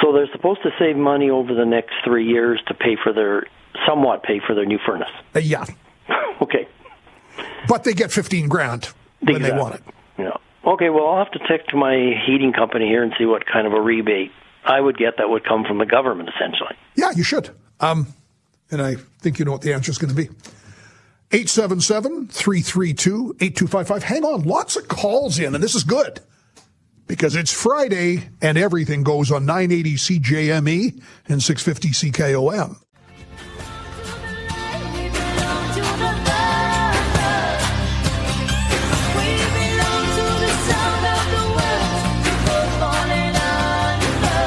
So 0.00 0.14
they're 0.14 0.30
supposed 0.32 0.62
to 0.62 0.70
save 0.78 0.96
money 0.96 1.28
over 1.28 1.52
the 1.52 1.66
next 1.66 1.92
three 2.06 2.26
years 2.26 2.58
to 2.68 2.74
pay 2.74 2.96
for 3.04 3.12
their 3.12 3.44
somewhat 3.86 4.22
pay 4.22 4.40
for 4.46 4.54
their 4.54 4.64
new 4.64 4.78
furnace. 4.86 5.12
Uh, 5.36 5.40
yeah. 5.40 5.66
okay. 6.40 6.66
But 7.68 7.84
they 7.84 7.92
get 7.92 8.10
15 8.12 8.48
grand 8.48 8.94
when 9.20 9.36
exactly. 9.36 9.50
they 9.50 9.62
want 9.62 9.74
it. 9.74 9.82
Yeah. 10.16 10.72
Okay, 10.72 10.88
well, 10.88 11.06
I'll 11.06 11.22
have 11.22 11.32
to 11.32 11.40
check 11.46 11.66
to 11.66 11.76
my 11.76 12.14
heating 12.26 12.54
company 12.54 12.86
here 12.86 13.02
and 13.02 13.12
see 13.18 13.26
what 13.26 13.42
kind 13.44 13.66
of 13.66 13.74
a 13.74 13.80
rebate 13.82 14.30
I 14.64 14.80
would 14.80 14.96
get 14.96 15.18
that 15.18 15.28
would 15.28 15.44
come 15.44 15.64
from 15.64 15.76
the 15.76 15.86
government, 15.86 16.30
essentially. 16.34 16.76
Yeah, 16.94 17.10
you 17.10 17.24
should. 17.24 17.50
Um, 17.78 18.06
and 18.72 18.82
I 18.82 18.96
think 19.20 19.38
you 19.38 19.44
know 19.44 19.52
what 19.52 19.60
the 19.60 19.74
answer 19.74 19.92
is 19.92 19.98
going 19.98 20.14
to 20.14 20.16
be. 20.16 20.30
877-332-8255. 21.30 24.02
Hang 24.02 24.24
on, 24.24 24.42
lots 24.42 24.74
of 24.76 24.88
calls 24.88 25.38
in, 25.38 25.54
and 25.54 25.62
this 25.62 25.76
is 25.76 25.84
good 25.84 26.20
because 27.06 27.36
it's 27.36 27.52
Friday 27.52 28.28
and 28.40 28.56
everything 28.58 29.02
goes 29.02 29.30
on 29.30 29.44
980 29.46 29.94
CJME 29.94 31.02
and 31.28 31.42
650 31.42 32.10
CKOM. 32.10 32.76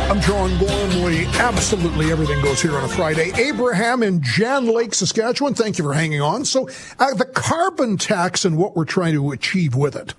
I'm 0.08 0.22
John 0.22 0.56
Boyle 0.60 0.85
Absolutely 1.06 2.12
everything 2.12 2.42
goes 2.42 2.60
here 2.60 2.76
on 2.76 2.84
a 2.84 2.88
Friday. 2.88 3.32
Abraham 3.38 4.02
in 4.02 4.24
Jan 4.24 4.66
Lake, 4.66 4.92
Saskatchewan. 4.96 5.54
Thank 5.54 5.78
you 5.78 5.84
for 5.84 5.94
hanging 5.94 6.20
on. 6.20 6.46
So, 6.46 6.68
uh, 6.98 7.14
the 7.14 7.26
carbon 7.26 7.98
tax 7.98 8.44
and 8.44 8.58
what 8.58 8.76
we're 8.76 8.86
trying 8.86 9.14
to 9.14 9.32
achieve 9.32 9.76
with 9.76 9.96
it. 9.96 10.16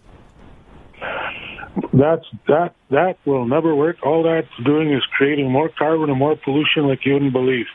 That's 1.93 2.25
that 2.47 2.75
that 2.91 3.17
will 3.25 3.47
never 3.47 3.75
work. 3.75 3.97
All 4.05 4.23
that's 4.23 4.47
doing 4.65 4.93
is 4.93 5.03
creating 5.17 5.51
more 5.51 5.69
carbon 5.77 6.09
and 6.09 6.19
more 6.19 6.37
pollution, 6.37 6.87
like 6.87 7.05
you 7.05 7.15
wouldn't 7.15 7.33
believe. 7.33 7.67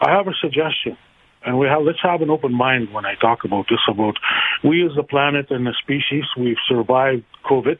I 0.00 0.12
have 0.12 0.28
a 0.28 0.34
suggestion, 0.40 0.96
and 1.44 1.58
we 1.58 1.66
have 1.66 1.82
let's 1.82 2.00
have 2.02 2.22
an 2.22 2.30
open 2.30 2.52
mind 2.52 2.92
when 2.92 3.04
I 3.06 3.16
talk 3.16 3.44
about 3.44 3.66
this. 3.68 3.80
About 3.88 4.14
we 4.62 4.86
as 4.86 4.92
a 4.96 5.02
planet 5.02 5.50
and 5.50 5.66
a 5.66 5.72
species, 5.82 6.24
we've 6.38 6.62
survived 6.68 7.24
COVID 7.44 7.78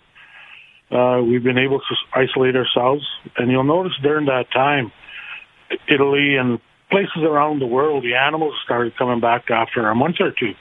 uh, 0.90 1.22
we've 1.22 1.42
been 1.42 1.58
able 1.58 1.80
to 1.80 1.94
isolate 2.12 2.56
ourselves. 2.56 3.04
And 3.36 3.50
you'll 3.50 3.64
notice 3.64 3.92
during 4.02 4.26
that 4.26 4.46
time, 4.52 4.92
Italy 5.88 6.36
and 6.36 6.58
places 6.90 7.22
around 7.22 7.60
the 7.60 7.66
world, 7.66 8.04
the 8.04 8.14
animals 8.14 8.54
started 8.64 8.96
coming 8.96 9.20
back 9.20 9.50
after 9.50 9.88
a 9.88 9.94
month 9.94 10.16
or 10.20 10.32
two. 10.32 10.54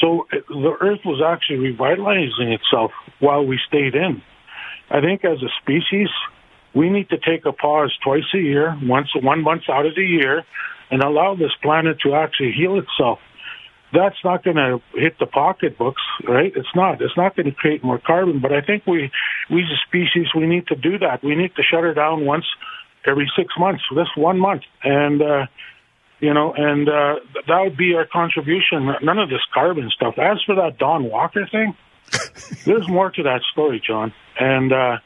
So 0.00 0.26
the 0.30 0.76
earth 0.80 1.00
was 1.04 1.22
actually 1.26 1.58
revitalizing 1.58 2.52
itself 2.52 2.92
while 3.18 3.44
we 3.44 3.58
stayed 3.66 3.94
in. 3.94 4.22
I 4.90 5.00
think 5.00 5.24
as 5.24 5.38
a 5.42 5.48
species, 5.60 6.08
we 6.74 6.90
need 6.90 7.08
to 7.08 7.18
take 7.18 7.46
a 7.46 7.52
pause 7.52 7.96
twice 8.04 8.28
a 8.34 8.38
year, 8.38 8.78
once 8.82 9.08
one 9.20 9.42
month 9.42 9.62
out 9.68 9.86
of 9.86 9.94
the 9.96 10.04
year, 10.04 10.44
and 10.90 11.02
allow 11.02 11.34
this 11.34 11.50
planet 11.62 11.96
to 12.04 12.14
actually 12.14 12.52
heal 12.52 12.78
itself 12.78 13.18
that's 13.92 14.16
not 14.24 14.44
going 14.44 14.56
to 14.56 14.80
hit 14.94 15.18
the 15.18 15.26
pocketbooks, 15.26 16.02
right? 16.26 16.52
It's 16.54 16.74
not. 16.74 17.00
It's 17.00 17.16
not 17.16 17.36
going 17.36 17.46
to 17.46 17.52
create 17.52 17.84
more 17.84 17.98
carbon. 17.98 18.40
But 18.40 18.52
I 18.52 18.60
think 18.60 18.86
we, 18.86 19.10
we 19.50 19.62
as 19.62 19.68
a 19.68 19.80
species, 19.86 20.26
we 20.34 20.46
need 20.46 20.66
to 20.68 20.76
do 20.76 20.98
that. 20.98 21.22
We 21.22 21.34
need 21.34 21.54
to 21.56 21.62
shut 21.62 21.82
her 21.82 21.94
down 21.94 22.24
once 22.24 22.44
every 23.06 23.30
six 23.36 23.54
months, 23.58 23.82
this 23.94 24.08
one 24.16 24.38
month, 24.38 24.62
and 24.82 25.22
uh, 25.22 25.46
you 26.18 26.34
know, 26.34 26.52
and 26.54 26.88
uh, 26.88 27.16
that 27.46 27.60
would 27.60 27.76
be 27.76 27.94
our 27.94 28.06
contribution. 28.06 28.90
None 29.02 29.18
of 29.18 29.28
this 29.28 29.42
carbon 29.54 29.90
stuff. 29.94 30.14
As 30.18 30.42
for 30.44 30.56
that 30.56 30.78
Dawn 30.78 31.04
Walker 31.04 31.46
thing, 31.50 31.76
there's 32.64 32.88
more 32.88 33.10
to 33.10 33.22
that 33.24 33.42
story, 33.52 33.82
John, 33.86 34.12
and. 34.38 34.72
uh 34.72 34.96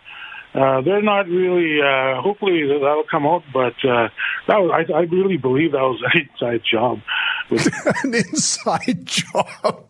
uh, 0.52 0.80
they're 0.82 1.02
not 1.02 1.28
really. 1.28 1.78
Uh, 1.80 2.20
hopefully 2.20 2.66
that'll 2.66 3.04
come 3.08 3.24
out, 3.24 3.44
but 3.52 3.74
uh, 3.88 4.08
that 4.48 4.58
was, 4.58 4.70
I, 4.74 4.92
I 4.92 5.00
really 5.02 5.36
believe 5.36 5.72
that 5.72 5.78
was 5.78 6.02
an 6.12 6.28
inside 6.28 6.62
job. 6.68 6.98
an 8.04 8.14
inside 8.14 9.00
job. 9.04 9.86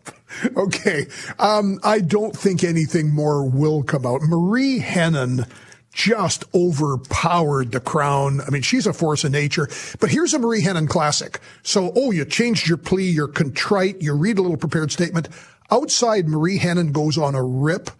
Okay, 0.55 1.07
um, 1.39 1.79
I 1.83 1.99
don't 1.99 2.35
think 2.35 2.63
anything 2.63 3.13
more 3.13 3.47
will 3.47 3.83
come 3.83 4.05
out. 4.05 4.21
Marie 4.21 4.79
Henein 4.79 5.45
just 5.93 6.45
overpowered 6.55 7.71
the 7.73 7.79
crown. 7.79 8.41
I 8.41 8.49
mean, 8.49 8.61
she's 8.61 8.87
a 8.87 8.93
force 8.93 9.23
of 9.23 9.31
nature. 9.31 9.67
But 9.99 10.09
here's 10.09 10.33
a 10.33 10.39
Marie 10.39 10.61
Henein 10.61 10.87
classic. 10.87 11.39
So, 11.63 11.91
oh, 11.95 12.11
you 12.11 12.23
changed 12.23 12.67
your 12.67 12.77
plea, 12.77 13.09
you're 13.09 13.27
contrite, 13.27 14.01
you 14.01 14.13
read 14.13 14.37
a 14.37 14.41
little 14.41 14.57
prepared 14.57 14.91
statement. 14.91 15.27
Outside, 15.69 16.27
Marie 16.27 16.59
Henein 16.59 16.93
goes 16.93 17.17
on 17.17 17.35
a 17.35 17.43
rip 17.43 17.91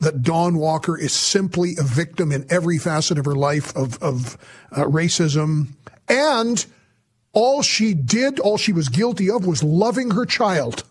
that 0.00 0.22
Dawn 0.22 0.56
Walker 0.56 0.98
is 0.98 1.12
simply 1.12 1.74
a 1.78 1.84
victim 1.84 2.32
in 2.32 2.44
every 2.50 2.78
facet 2.78 3.18
of 3.18 3.24
her 3.24 3.36
life 3.36 3.74
of, 3.76 4.00
of 4.02 4.36
uh, 4.72 4.84
racism. 4.84 5.68
And 6.08 6.64
all 7.32 7.62
she 7.62 7.94
did, 7.94 8.38
all 8.40 8.58
she 8.58 8.72
was 8.72 8.88
guilty 8.88 9.30
of 9.30 9.46
was 9.46 9.62
loving 9.62 10.10
her 10.10 10.26
child. 10.26 10.84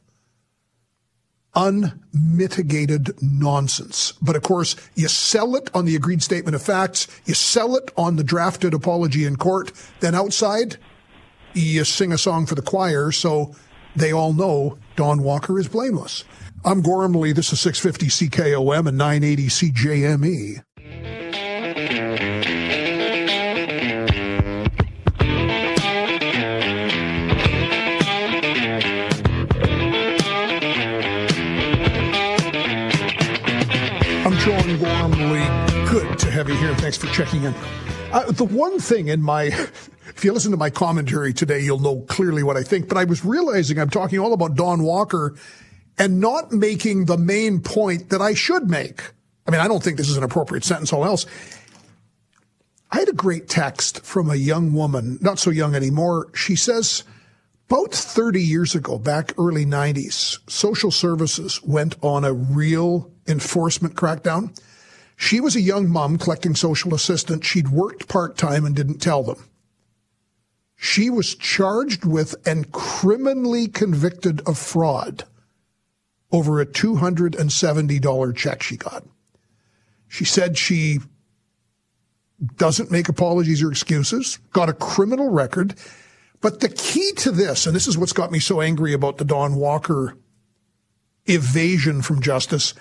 Unmitigated 1.53 3.21
nonsense. 3.21 4.13
But 4.21 4.35
of 4.35 4.41
course, 4.41 4.75
you 4.95 5.07
sell 5.07 5.55
it 5.55 5.69
on 5.73 5.85
the 5.85 5.95
agreed 5.95 6.23
statement 6.23 6.55
of 6.55 6.61
facts, 6.61 7.07
you 7.25 7.33
sell 7.33 7.75
it 7.75 7.91
on 7.97 8.15
the 8.15 8.23
drafted 8.23 8.73
apology 8.73 9.25
in 9.25 9.35
court, 9.35 9.71
then 9.99 10.15
outside, 10.15 10.77
you 11.53 11.83
sing 11.83 12.13
a 12.13 12.17
song 12.17 12.45
for 12.45 12.55
the 12.55 12.61
choir 12.61 13.11
so 13.11 13.53
they 13.95 14.13
all 14.13 14.33
know 14.33 14.77
Dawn 14.95 15.21
Walker 15.21 15.59
is 15.59 15.67
blameless. 15.67 16.23
I'm 16.63 16.81
Gormley. 16.81 17.33
This 17.33 17.51
is 17.51 17.59
650 17.59 18.27
CKOM 18.27 18.87
and 18.87 18.97
980 18.97 19.47
CJME. 19.47 20.63
Thanks 36.91 37.05
for 37.05 37.23
checking 37.23 37.43
in. 37.43 37.55
Uh, 38.11 38.29
the 38.33 38.43
one 38.43 38.77
thing 38.77 39.07
in 39.07 39.21
my, 39.21 39.43
if 39.43 40.25
you 40.25 40.33
listen 40.33 40.51
to 40.51 40.57
my 40.57 40.69
commentary 40.69 41.31
today, 41.31 41.61
you'll 41.61 41.79
know 41.79 42.01
clearly 42.01 42.43
what 42.43 42.57
I 42.57 42.63
think. 42.63 42.89
But 42.89 42.97
I 42.97 43.05
was 43.05 43.23
realizing 43.23 43.79
I'm 43.79 43.89
talking 43.89 44.19
all 44.19 44.33
about 44.33 44.55
Dawn 44.55 44.83
Walker 44.83 45.37
and 45.97 46.19
not 46.19 46.51
making 46.51 47.05
the 47.05 47.15
main 47.15 47.61
point 47.61 48.09
that 48.09 48.19
I 48.19 48.33
should 48.33 48.69
make. 48.69 49.03
I 49.47 49.51
mean, 49.51 49.61
I 49.61 49.69
don't 49.69 49.81
think 49.81 49.95
this 49.95 50.09
is 50.09 50.17
an 50.17 50.23
appropriate 50.23 50.65
sentence, 50.65 50.91
all 50.91 51.05
else. 51.05 51.25
I 52.91 52.99
had 52.99 53.07
a 53.07 53.13
great 53.13 53.47
text 53.47 54.03
from 54.03 54.29
a 54.29 54.35
young 54.35 54.73
woman, 54.73 55.17
not 55.21 55.39
so 55.39 55.49
young 55.49 55.75
anymore. 55.75 56.27
She 56.35 56.57
says, 56.57 57.05
about 57.69 57.93
30 57.93 58.41
years 58.41 58.75
ago, 58.75 58.99
back 58.99 59.31
early 59.37 59.65
90s, 59.65 60.39
social 60.49 60.91
services 60.91 61.63
went 61.63 61.95
on 62.01 62.25
a 62.25 62.33
real 62.33 63.09
enforcement 63.29 63.95
crackdown. 63.95 64.53
She 65.15 65.39
was 65.39 65.55
a 65.55 65.61
young 65.61 65.89
mom 65.89 66.17
collecting 66.17 66.55
social 66.55 66.93
assistance. 66.93 67.45
She'd 67.45 67.69
worked 67.69 68.07
part 68.07 68.37
time 68.37 68.65
and 68.65 68.75
didn't 68.75 68.99
tell 68.99 69.23
them. 69.23 69.45
She 70.75 71.09
was 71.09 71.35
charged 71.35 72.05
with 72.05 72.35
and 72.45 72.71
criminally 72.71 73.67
convicted 73.67 74.41
of 74.47 74.57
fraud 74.57 75.25
over 76.31 76.59
a 76.59 76.65
$270 76.65 78.35
check 78.35 78.63
she 78.63 78.77
got. 78.77 79.03
She 80.07 80.25
said 80.25 80.57
she 80.57 80.99
doesn't 82.55 82.91
make 82.91 83.09
apologies 83.09 83.61
or 83.61 83.71
excuses, 83.71 84.39
got 84.53 84.69
a 84.69 84.73
criminal 84.73 85.29
record. 85.29 85.75
But 86.41 86.59
the 86.59 86.69
key 86.69 87.11
to 87.17 87.31
this, 87.31 87.67
and 87.67 87.75
this 87.75 87.87
is 87.87 87.97
what's 87.97 88.13
got 88.13 88.31
me 88.31 88.39
so 88.39 88.61
angry 88.61 88.93
about 88.93 89.19
the 89.19 89.25
Dawn 89.25 89.55
Walker 89.55 90.17
evasion 91.27 92.01
from 92.01 92.21
justice, 92.21 92.73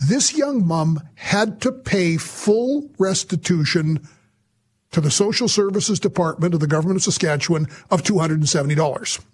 this 0.00 0.36
young 0.36 0.66
mom 0.66 1.00
had 1.14 1.60
to 1.62 1.72
pay 1.72 2.16
full 2.16 2.90
restitution 2.98 4.06
to 4.90 5.00
the 5.00 5.10
Social 5.10 5.48
Services 5.48 5.98
Department 5.98 6.54
of 6.54 6.60
the 6.60 6.66
government 6.66 6.98
of 6.98 7.02
Saskatchewan 7.02 7.66
of 7.90 8.02
$270 8.02 9.24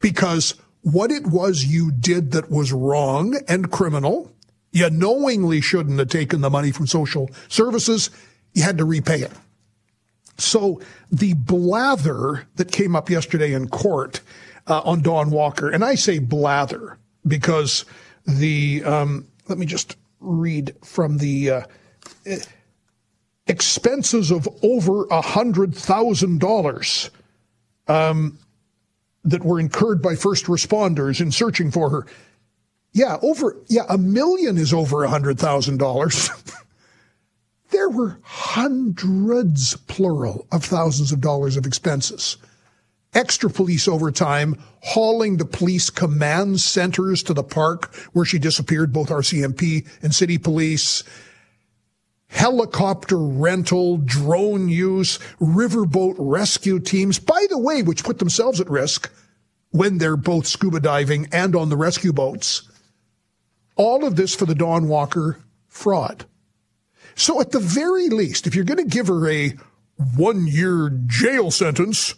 because 0.00 0.54
what 0.82 1.10
it 1.10 1.26
was 1.26 1.64
you 1.64 1.90
did 1.90 2.32
that 2.32 2.50
was 2.50 2.72
wrong 2.72 3.36
and 3.48 3.70
criminal. 3.70 4.30
You 4.70 4.90
knowingly 4.90 5.62
shouldn't 5.62 5.98
have 5.98 6.08
taken 6.08 6.42
the 6.42 6.50
money 6.50 6.72
from 6.72 6.86
social 6.86 7.30
services. 7.48 8.10
You 8.52 8.64
had 8.64 8.76
to 8.78 8.84
repay 8.84 9.20
it. 9.20 9.32
So 10.36 10.82
the 11.10 11.32
blather 11.34 12.46
that 12.56 12.70
came 12.70 12.94
up 12.94 13.08
yesterday 13.08 13.54
in 13.54 13.68
court 13.68 14.20
uh, 14.66 14.80
on 14.80 15.00
Dawn 15.00 15.30
Walker, 15.30 15.70
and 15.70 15.82
I 15.82 15.94
say 15.94 16.18
blather 16.18 16.98
because 17.26 17.86
the 18.26 18.82
um, 18.84 19.26
let 19.48 19.58
me 19.58 19.66
just 19.66 19.96
read 20.20 20.74
from 20.82 21.18
the 21.18 21.50
uh, 21.50 21.62
expenses 23.46 24.30
of 24.30 24.48
over 24.62 25.06
a 25.06 25.20
hundred 25.20 25.74
thousand 25.74 26.40
dollars. 26.40 27.10
Um, 27.86 28.38
that 29.24 29.44
were 29.44 29.58
incurred 29.58 30.02
by 30.02 30.14
first 30.14 30.44
responders 30.46 31.20
in 31.20 31.32
searching 31.32 31.70
for 31.70 31.90
her. 31.90 32.06
Yeah, 32.92 33.16
over, 33.22 33.56
yeah, 33.68 33.84
a 33.88 33.98
million 33.98 34.56
is 34.56 34.72
over 34.72 35.02
a 35.02 35.08
hundred 35.08 35.38
thousand 35.38 35.78
dollars. 35.78 36.30
there 37.70 37.88
were 37.88 38.18
hundreds, 38.22 39.76
plural, 39.88 40.46
of 40.52 40.64
thousands 40.64 41.10
of 41.10 41.20
dollars 41.20 41.56
of 41.56 41.66
expenses. 41.66 42.36
Extra 43.14 43.48
police 43.48 43.86
overtime, 43.86 44.56
hauling 44.80 45.36
the 45.36 45.44
police 45.44 45.88
command 45.88 46.60
centers 46.60 47.22
to 47.22 47.32
the 47.32 47.44
park 47.44 47.94
where 48.12 48.24
she 48.24 48.38
disappeared, 48.40 48.92
both 48.92 49.08
RCMP 49.08 49.86
and 50.02 50.12
city 50.12 50.36
police, 50.36 51.04
helicopter 52.26 53.18
rental, 53.18 53.98
drone 53.98 54.68
use, 54.68 55.18
riverboat 55.40 56.16
rescue 56.18 56.80
teams, 56.80 57.20
by 57.20 57.46
the 57.48 57.58
way, 57.58 57.82
which 57.82 58.02
put 58.02 58.18
themselves 58.18 58.60
at 58.60 58.68
risk 58.68 59.12
when 59.70 59.98
they're 59.98 60.16
both 60.16 60.46
scuba 60.46 60.80
diving 60.80 61.28
and 61.32 61.54
on 61.54 61.68
the 61.68 61.76
rescue 61.76 62.12
boats. 62.12 62.68
All 63.76 64.04
of 64.04 64.16
this 64.16 64.34
for 64.34 64.46
the 64.46 64.54
Dawn 64.54 64.88
Walker 64.88 65.38
fraud. 65.68 66.26
So 67.14 67.40
at 67.40 67.52
the 67.52 67.60
very 67.60 68.08
least, 68.08 68.46
if 68.46 68.54
you're 68.54 68.64
going 68.64 68.78
to 68.78 68.84
give 68.84 69.06
her 69.06 69.28
a 69.28 69.54
one 70.16 70.46
year 70.46 70.90
jail 71.06 71.52
sentence 71.52 72.14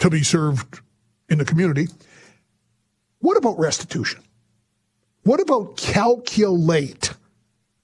to 0.00 0.10
be 0.10 0.22
served 0.22 0.80
in 1.28 1.38
the 1.38 1.44
community, 1.44 1.86
what 3.20 3.36
about 3.36 3.58
restitution? 3.58 4.22
What 5.22 5.40
about 5.40 5.76
calculate 5.76 7.12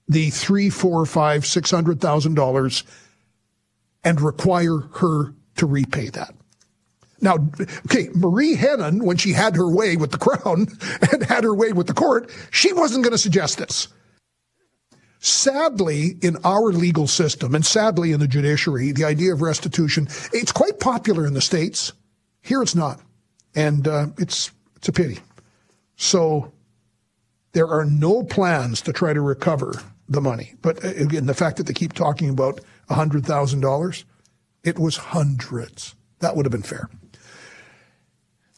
the 0.07 0.29
three, 0.29 0.69
four, 0.69 1.05
five, 1.05 1.45
six 1.45 1.71
hundred 1.71 1.99
thousand 1.99 2.35
dollars 2.35 2.83
and 4.03 4.21
require 4.21 4.79
her 4.95 5.33
to 5.57 5.65
repay 5.65 6.09
that. 6.09 6.33
Now, 7.19 7.35
okay, 7.87 8.09
Marie 8.13 8.55
Henein, 8.55 9.03
when 9.03 9.17
she 9.17 9.33
had 9.33 9.55
her 9.55 9.69
way 9.69 9.97
with 9.97 10.11
the 10.11 10.17
crown 10.17 10.67
and 11.11 11.23
had 11.23 11.43
her 11.43 11.53
way 11.53 11.73
with 11.73 11.87
the 11.87 11.93
court, 11.93 12.31
she 12.51 12.73
wasn't 12.73 13.03
going 13.03 13.13
to 13.13 13.17
suggest 13.17 13.57
this. 13.57 13.87
Sadly, 15.19 16.15
in 16.21 16.37
our 16.43 16.71
legal 16.71 17.07
system 17.07 17.55
and 17.55 17.65
sadly 17.65 18.11
in 18.11 18.19
the 18.19 18.27
judiciary, 18.27 18.91
the 18.91 19.03
idea 19.03 19.33
of 19.33 19.41
restitution, 19.41 20.07
it's 20.31 20.51
quite 20.51 20.79
popular 20.79 21.25
in 21.25 21.33
the 21.33 21.41
States. 21.41 21.91
Here 22.41 22.61
it's 22.61 22.75
not. 22.75 22.99
And 23.55 23.87
uh, 23.87 24.07
it's, 24.17 24.51
it's 24.75 24.87
a 24.87 24.91
pity. 24.91 25.19
So 25.95 26.51
there 27.53 27.67
are 27.67 27.85
no 27.85 28.23
plans 28.23 28.81
to 28.81 28.93
try 28.93 29.13
to 29.13 29.21
recover 29.21 29.81
the 30.07 30.21
money. 30.21 30.53
But 30.61 30.83
uh, 30.83 30.89
again, 30.89 31.25
the 31.25 31.33
fact 31.33 31.57
that 31.57 31.67
they 31.67 31.73
keep 31.73 31.93
talking 31.93 32.29
about 32.29 32.61
$100,000, 32.89 34.03
it 34.63 34.79
was 34.79 34.97
hundreds. 34.97 35.95
That 36.19 36.35
would 36.35 36.45
have 36.45 36.51
been 36.51 36.61
fair. 36.61 36.89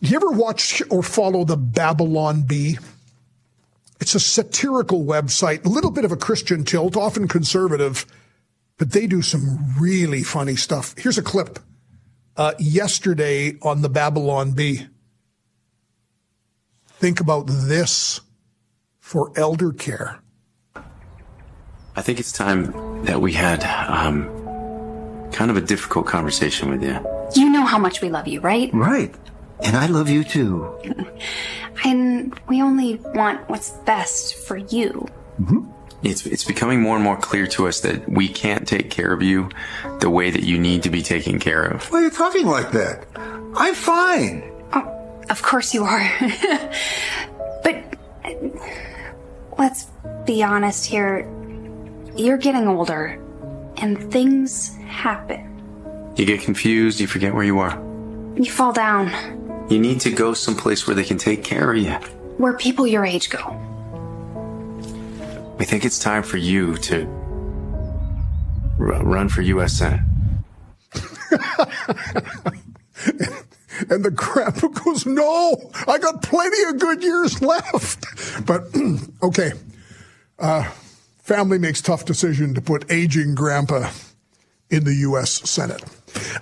Do 0.01 0.09
you 0.09 0.15
ever 0.15 0.29
watch 0.29 0.81
or 0.89 1.03
follow 1.03 1.43
the 1.43 1.57
Babylon 1.57 2.43
Bee? 2.43 2.77
It's 3.99 4.15
a 4.15 4.19
satirical 4.19 5.03
website, 5.03 5.65
a 5.65 5.69
little 5.69 5.91
bit 5.91 6.05
of 6.05 6.11
a 6.11 6.17
Christian 6.17 6.63
tilt, 6.63 6.95
often 6.95 7.27
conservative, 7.27 8.05
but 8.77 8.91
they 8.91 9.07
do 9.07 9.21
some 9.21 9.59
really 9.77 10.23
funny 10.23 10.55
stuff. 10.55 10.95
Here's 10.97 11.17
a 11.17 11.21
clip 11.21 11.59
uh, 12.39 12.53
yesterday 12.57 13.57
on 13.61 13.81
the 13.81 13.89
Babylon 13.89 14.53
Bee. 14.53 14.87
Think 16.87 17.19
about 17.19 17.47
this 17.47 18.21
for 18.99 19.31
elder 19.35 19.73
care. 19.73 20.21
I 21.95 22.01
think 22.01 22.19
it's 22.19 22.31
time 22.31 23.03
that 23.03 23.19
we 23.19 23.33
had 23.33 23.61
um, 23.89 24.23
kind 25.33 25.51
of 25.51 25.57
a 25.57 25.61
difficult 25.61 26.07
conversation 26.07 26.69
with 26.69 26.81
you. 26.81 26.97
You 27.35 27.49
know 27.49 27.65
how 27.65 27.77
much 27.77 28.01
we 28.01 28.09
love 28.09 28.27
you, 28.27 28.39
right? 28.39 28.73
Right. 28.73 29.13
And 29.61 29.75
I 29.75 29.87
love 29.87 30.07
you 30.07 30.23
too. 30.23 30.79
and 31.83 32.39
we 32.47 32.61
only 32.61 32.95
want 33.13 33.49
what's 33.49 33.71
best 33.83 34.35
for 34.35 34.55
you. 34.55 35.05
Mm-hmm. 35.41 35.69
It's, 36.01 36.25
it's 36.25 36.45
becoming 36.45 36.81
more 36.81 36.95
and 36.95 37.03
more 37.03 37.17
clear 37.17 37.45
to 37.47 37.67
us 37.67 37.81
that 37.81 38.07
we 38.07 38.29
can't 38.29 38.67
take 38.67 38.89
care 38.89 39.11
of 39.11 39.21
you 39.21 39.49
the 39.99 40.09
way 40.09 40.29
that 40.29 40.43
you 40.43 40.57
need 40.57 40.83
to 40.83 40.89
be 40.89 41.01
taken 41.01 41.39
care 41.39 41.63
of. 41.63 41.91
Why 41.91 41.99
are 41.99 42.03
you 42.03 42.09
talking 42.09 42.45
like 42.45 42.71
that? 42.71 43.05
I'm 43.15 43.73
fine. 43.73 44.49
Oh, 44.73 45.23
of 45.29 45.41
course 45.41 45.73
you 45.73 45.83
are. 45.83 46.09
but 47.63 47.97
let's 49.57 49.87
be 50.25 50.41
honest 50.41 50.85
here. 50.85 51.29
You're 52.15 52.37
getting 52.37 52.67
older, 52.67 53.21
and 53.77 54.11
things 54.11 54.75
happen. 54.77 56.13
You 56.15 56.25
get 56.25 56.41
confused, 56.41 56.99
you 56.99 57.07
forget 57.07 57.33
where 57.33 57.43
you 57.43 57.59
are. 57.59 57.77
You 58.35 58.49
fall 58.51 58.73
down. 58.73 59.67
You 59.69 59.79
need 59.79 60.01
to 60.01 60.11
go 60.11 60.33
someplace 60.33 60.87
where 60.87 60.95
they 60.95 61.03
can 61.03 61.17
take 61.17 61.43
care 61.43 61.71
of 61.71 61.77
you. 61.77 61.91
Where 62.37 62.53
people 62.53 62.87
your 62.87 63.05
age 63.05 63.29
go. 63.29 63.68
We 65.59 65.65
think 65.65 65.83
it's 65.83 65.99
time 65.99 66.23
for 66.23 66.37
you 66.37 66.77
to 66.77 67.01
r- 68.79 69.03
run 69.03 69.27
for 69.27 69.41
U.S. 69.41 69.73
Senate. 69.73 69.99
and 73.89 74.05
the 74.05 74.11
grandpa 74.15 74.67
goes, 74.67 75.05
No, 75.05 75.71
I 75.85 75.97
got 75.97 76.21
plenty 76.23 76.63
of 76.63 76.79
good 76.79 77.03
years 77.03 77.41
left. 77.41 78.05
But, 78.45 78.73
okay. 79.23 79.51
Uh, 80.39 80.63
family 81.17 81.59
makes 81.59 81.81
tough 81.81 82.05
decision 82.05 82.53
to 82.53 82.61
put 82.61 82.89
aging 82.89 83.35
grandpa 83.35 83.91
in 84.69 84.85
the 84.85 84.95
U.S. 84.95 85.49
Senate. 85.49 85.83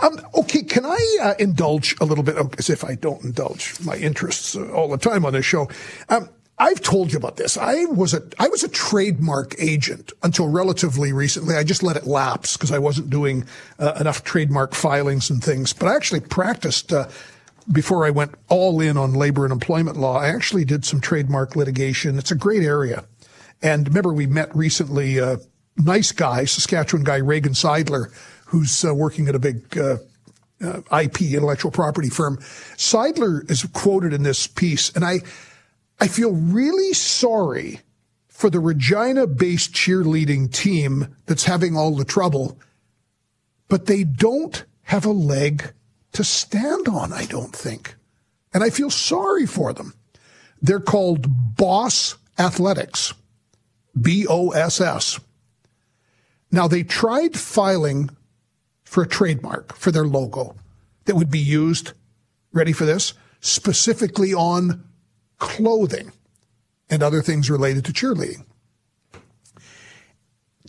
Um, 0.02 0.22
okay, 0.36 0.62
can 0.62 0.86
I 0.86 1.18
uh, 1.22 1.34
indulge 1.40 1.96
a 2.00 2.06
little 2.06 2.24
bit? 2.24 2.36
as 2.60 2.70
if 2.70 2.84
I 2.84 2.94
don't 2.94 3.24
indulge 3.24 3.80
my 3.84 3.96
interests 3.96 4.56
uh, 4.56 4.72
all 4.72 4.90
the 4.90 4.98
time 4.98 5.26
on 5.26 5.34
this 5.34 5.46
show. 5.46 5.68
Um, 6.08 6.30
I've 6.60 6.82
told 6.82 7.12
you 7.12 7.20
about 7.20 7.38
this. 7.38 7.56
I 7.56 7.86
was 7.86 8.14
a 8.14 8.24
I 8.40 8.48
was 8.48 8.64
a 8.64 8.68
trademark 8.68 9.56
agent 9.60 10.12
until 10.24 10.48
relatively 10.48 11.14
recently. 11.14 11.56
I 11.56 11.64
just 11.64 11.84
let 11.84 11.98
it 11.98 12.08
lapse 12.08 12.58
because 12.58 12.72
I 12.72 12.80
wasn't 12.80 13.12
doing 13.12 13.46
uh, 13.78 13.94
enough 14.00 14.24
trademark 14.24 14.74
filings 14.74 15.30
and 15.30 15.44
things. 15.44 15.72
But 15.72 15.88
I 15.90 15.96
actually 15.96 16.22
practiced 16.22 16.92
uh, 16.92 17.10
before 17.72 18.06
I 18.06 18.10
went 18.10 18.34
all 18.50 18.82
in 18.82 18.98
on 18.98 19.14
labor 19.14 19.46
and 19.46 19.52
employment 19.52 19.98
law. 19.98 20.18
I 20.18 20.30
actually 20.30 20.66
did 20.66 20.84
some 20.84 21.00
trademark 21.00 21.56
litigation. 21.56 22.18
It's 22.18 22.32
a 22.32 22.36
great 22.36 22.64
area. 22.64 23.06
And 23.62 23.88
remember, 23.88 24.14
we 24.14 24.26
met 24.26 24.56
recently. 24.56 25.20
Uh, 25.20 25.38
nice 25.78 26.12
guy, 26.12 26.46
Saskatchewan 26.46 27.04
guy 27.04 27.18
Reagan 27.18 27.54
Seidler, 27.54 28.12
who's 28.46 28.84
uh, 28.84 28.96
working 28.96 29.28
at 29.28 29.36
a 29.36 29.40
big 29.40 29.78
uh, 29.78 29.98
uh, 30.62 30.82
IP 31.02 31.22
intellectual 31.22 31.72
property 31.72 32.10
firm. 32.10 32.38
Seidler 32.78 33.50
is 33.50 33.64
quoted 33.74 34.12
in 34.12 34.24
this 34.24 34.48
piece, 34.48 34.90
and 34.96 35.06
I 35.06 35.20
I 36.00 36.08
feel 36.08 36.32
really 36.32 36.94
sorry 36.94 37.82
for 38.28 38.50
the 38.50 38.60
Regina-based 38.60 39.74
cheerleading 39.74 40.54
team 40.54 41.16
that's 41.26 41.46
having 41.46 41.76
all 41.76 41.96
the 41.96 42.06
trouble, 42.06 42.60
but 43.68 43.88
they 43.88 44.04
don't 44.04 44.64
have 44.84 45.06
a 45.06 45.12
leg 45.12 45.74
to 46.12 46.24
stand 46.24 46.88
on. 46.88 47.12
I 47.12 47.26
don't 47.26 47.56
think, 47.56 47.96
and 48.54 48.64
I 48.64 48.70
feel 48.70 48.90
sorry 48.90 49.46
for 49.46 49.74
them. 49.74 49.96
They're 50.62 50.80
called 50.80 51.56
Boss 51.56 52.16
Athletics, 52.38 53.14
B 54.00 54.26
O 54.30 54.52
S 54.52 54.80
S. 54.80 55.20
Now 56.52 56.68
they 56.68 56.84
tried 56.84 57.36
filing 57.38 58.12
for 58.84 59.04
a 59.04 59.08
trademark 59.08 59.76
for 59.76 59.92
their 59.92 60.06
logo 60.06 60.56
that 61.06 61.16
would 61.16 61.32
be 61.32 61.40
used, 61.40 61.94
ready 62.54 62.72
for 62.72 62.86
this, 62.86 63.14
specifically 63.42 64.34
on 64.34 64.84
clothing 65.40 66.12
and 66.90 67.04
other 67.04 67.22
things 67.22 67.50
related 67.50 67.86
to 67.86 67.94
cheerleading. 67.94 68.46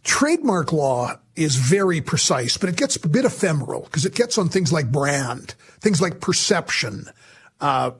Trademark 0.03 0.73
law 0.73 1.19
is 1.37 1.57
very 1.57 2.01
precise, 2.01 2.57
but 2.57 2.69
it 2.69 2.77
gets 2.77 2.97
a 2.97 3.09
bit 3.09 3.25
ephemeral 3.25 3.83
because 3.83 4.05
it 4.05 4.15
gets 4.15 4.39
on 4.39 4.49
things 4.49 4.73
like 4.73 4.91
brand, 4.91 5.55
things 5.81 6.01
like 6.01 6.21
perception, 6.21 7.07
uh, 7.61 7.93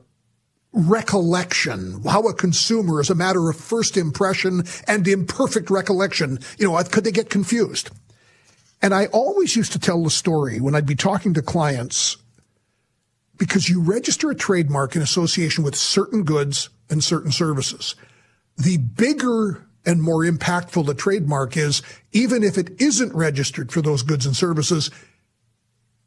recollection, 0.71 2.01
how 2.03 2.23
a 2.23 2.33
consumer 2.33 3.01
is 3.01 3.09
a 3.09 3.15
matter 3.15 3.49
of 3.49 3.55
first 3.55 3.97
impression 3.97 4.63
and 4.87 5.07
imperfect 5.07 5.69
recollection. 5.69 6.39
You 6.57 6.67
know, 6.67 6.83
could 6.83 7.03
they 7.03 7.11
get 7.11 7.29
confused? 7.29 7.89
And 8.81 8.93
I 8.93 9.07
always 9.07 9.55
used 9.55 9.73
to 9.73 9.79
tell 9.79 10.03
the 10.03 10.09
story 10.09 10.59
when 10.59 10.75
I'd 10.75 10.85
be 10.85 10.95
talking 10.95 11.33
to 11.33 11.41
clients 11.41 12.17
because 13.39 13.69
you 13.69 13.81
register 13.81 14.29
a 14.29 14.35
trademark 14.35 14.95
in 14.95 15.01
association 15.01 15.63
with 15.63 15.75
certain 15.75 16.23
goods 16.23 16.69
and 16.89 17.03
certain 17.03 17.31
services. 17.31 17.95
The 18.57 18.77
bigger 18.77 19.65
and 19.85 20.03
more 20.03 20.23
impactful 20.23 20.85
the 20.85 20.93
trademark 20.93 21.57
is, 21.57 21.81
even 22.11 22.43
if 22.43 22.57
it 22.57 22.79
isn't 22.79 23.15
registered 23.15 23.71
for 23.71 23.81
those 23.81 24.03
goods 24.03 24.25
and 24.25 24.35
services, 24.35 24.91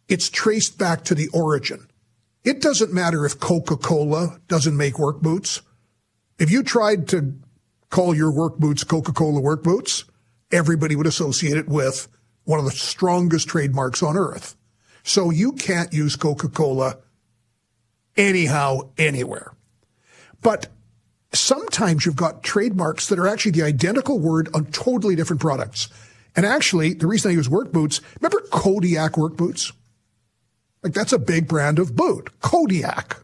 it's 0.09 0.29
traced 0.29 0.79
back 0.79 1.05
to 1.05 1.14
the 1.14 1.29
origin. 1.29 1.88
It 2.45 2.61
doesn't 2.61 2.92
matter 2.92 3.25
if 3.25 3.40
Coca-Cola 3.40 4.38
doesn't 4.47 4.77
make 4.77 4.99
work 4.99 5.23
boots. 5.23 5.62
If 6.38 6.51
you 6.51 6.62
tried 6.62 7.09
to 7.09 7.35
call 7.88 8.14
your 8.14 8.31
work 8.31 8.59
boots 8.59 8.85
Coca-Cola 8.85 9.40
work 9.40 9.62
boots, 9.62 10.05
everybody 10.51 10.97
would 10.97 11.07
associate 11.07 11.57
it 11.57 11.68
with 11.68 12.09
one 12.45 12.59
of 12.59 12.66
the 12.66 12.73
strongest 12.73 13.49
trademarks 13.49 14.03
on 14.03 14.18
earth. 14.18 14.55
So 15.03 15.31
you 15.31 15.53
can't 15.53 15.92
use 15.92 16.14
Coca-Cola 16.16 16.99
anyhow, 18.16 18.90
anywhere. 18.98 19.53
But 20.40 20.68
sometimes 21.33 22.05
you've 22.05 22.16
got 22.16 22.42
trademarks 22.42 23.09
that 23.09 23.18
are 23.18 23.29
actually 23.29 23.53
the 23.53 23.62
identical 23.62 24.18
word 24.18 24.48
on 24.55 24.66
totally 24.66 25.16
different 25.16 25.40
products. 25.40 25.88
And 26.35 26.46
actually, 26.46 26.94
the 26.94 27.07
reason 27.07 27.31
I 27.31 27.35
use 27.35 27.48
work 27.48 27.72
boots, 27.72 28.01
remember 28.20 28.40
Kodiak 28.51 29.16
work 29.16 29.37
boots? 29.37 29.72
Like 30.83 30.94
that's 30.94 31.12
a 31.12 31.18
big 31.18 31.46
brand 31.46 31.79
of 31.79 31.94
boot. 31.94 32.31
Kodiak. 32.40 33.18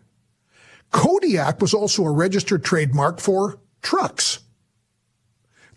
Kodiak 0.91 1.61
was 1.61 1.75
also 1.75 2.05
a 2.05 2.11
registered 2.11 2.65
trademark 2.65 3.21
for 3.21 3.59
trucks. 3.83 4.41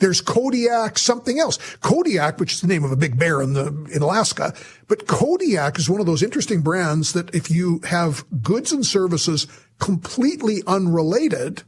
There's 0.01 0.19
Kodiak 0.19 0.97
something 0.97 1.39
else. 1.39 1.59
Kodiak, 1.77 2.39
which 2.39 2.53
is 2.53 2.61
the 2.61 2.67
name 2.67 2.83
of 2.83 2.91
a 2.91 2.95
big 2.95 3.19
bear 3.19 3.39
in 3.39 3.53
the, 3.53 3.67
in 3.93 4.01
Alaska, 4.01 4.51
but 4.87 5.05
Kodiak 5.05 5.77
is 5.77 5.91
one 5.91 5.99
of 5.99 6.07
those 6.07 6.23
interesting 6.23 6.61
brands 6.61 7.13
that 7.13 7.33
if 7.35 7.51
you 7.51 7.81
have 7.87 8.25
goods 8.41 8.71
and 8.71 8.83
services 8.83 9.45
completely 9.77 10.63
unrelated, 10.65 11.61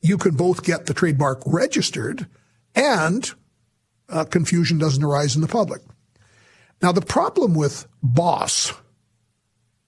you 0.00 0.16
can 0.16 0.34
both 0.34 0.64
get 0.64 0.86
the 0.86 0.94
trademark 0.94 1.42
registered 1.44 2.26
and 2.74 3.32
uh, 4.08 4.24
confusion 4.24 4.78
doesn't 4.78 5.04
arise 5.04 5.36
in 5.36 5.42
the 5.42 5.46
public. 5.46 5.82
Now, 6.80 6.90
the 6.90 7.02
problem 7.02 7.54
with 7.54 7.86
Boss 8.02 8.72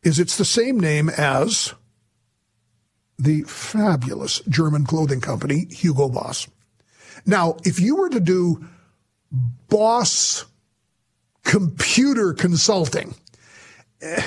is 0.03 0.18
it's 0.18 0.37
the 0.37 0.44
same 0.44 0.79
name 0.79 1.09
as 1.09 1.72
the 3.18 3.42
fabulous 3.44 4.40
German 4.50 4.85
clothing 4.85 5.22
company, 5.22 5.66
Hugo 5.70 6.11
Boss. 6.11 6.46
Now, 7.27 7.57
if 7.64 7.81
you 7.81 7.96
were 7.96 8.11
to 8.11 8.20
do 8.20 8.64
Boss 9.68 10.44
Computer 11.42 12.33
Consulting. 12.33 13.14
Eh, 14.00 14.22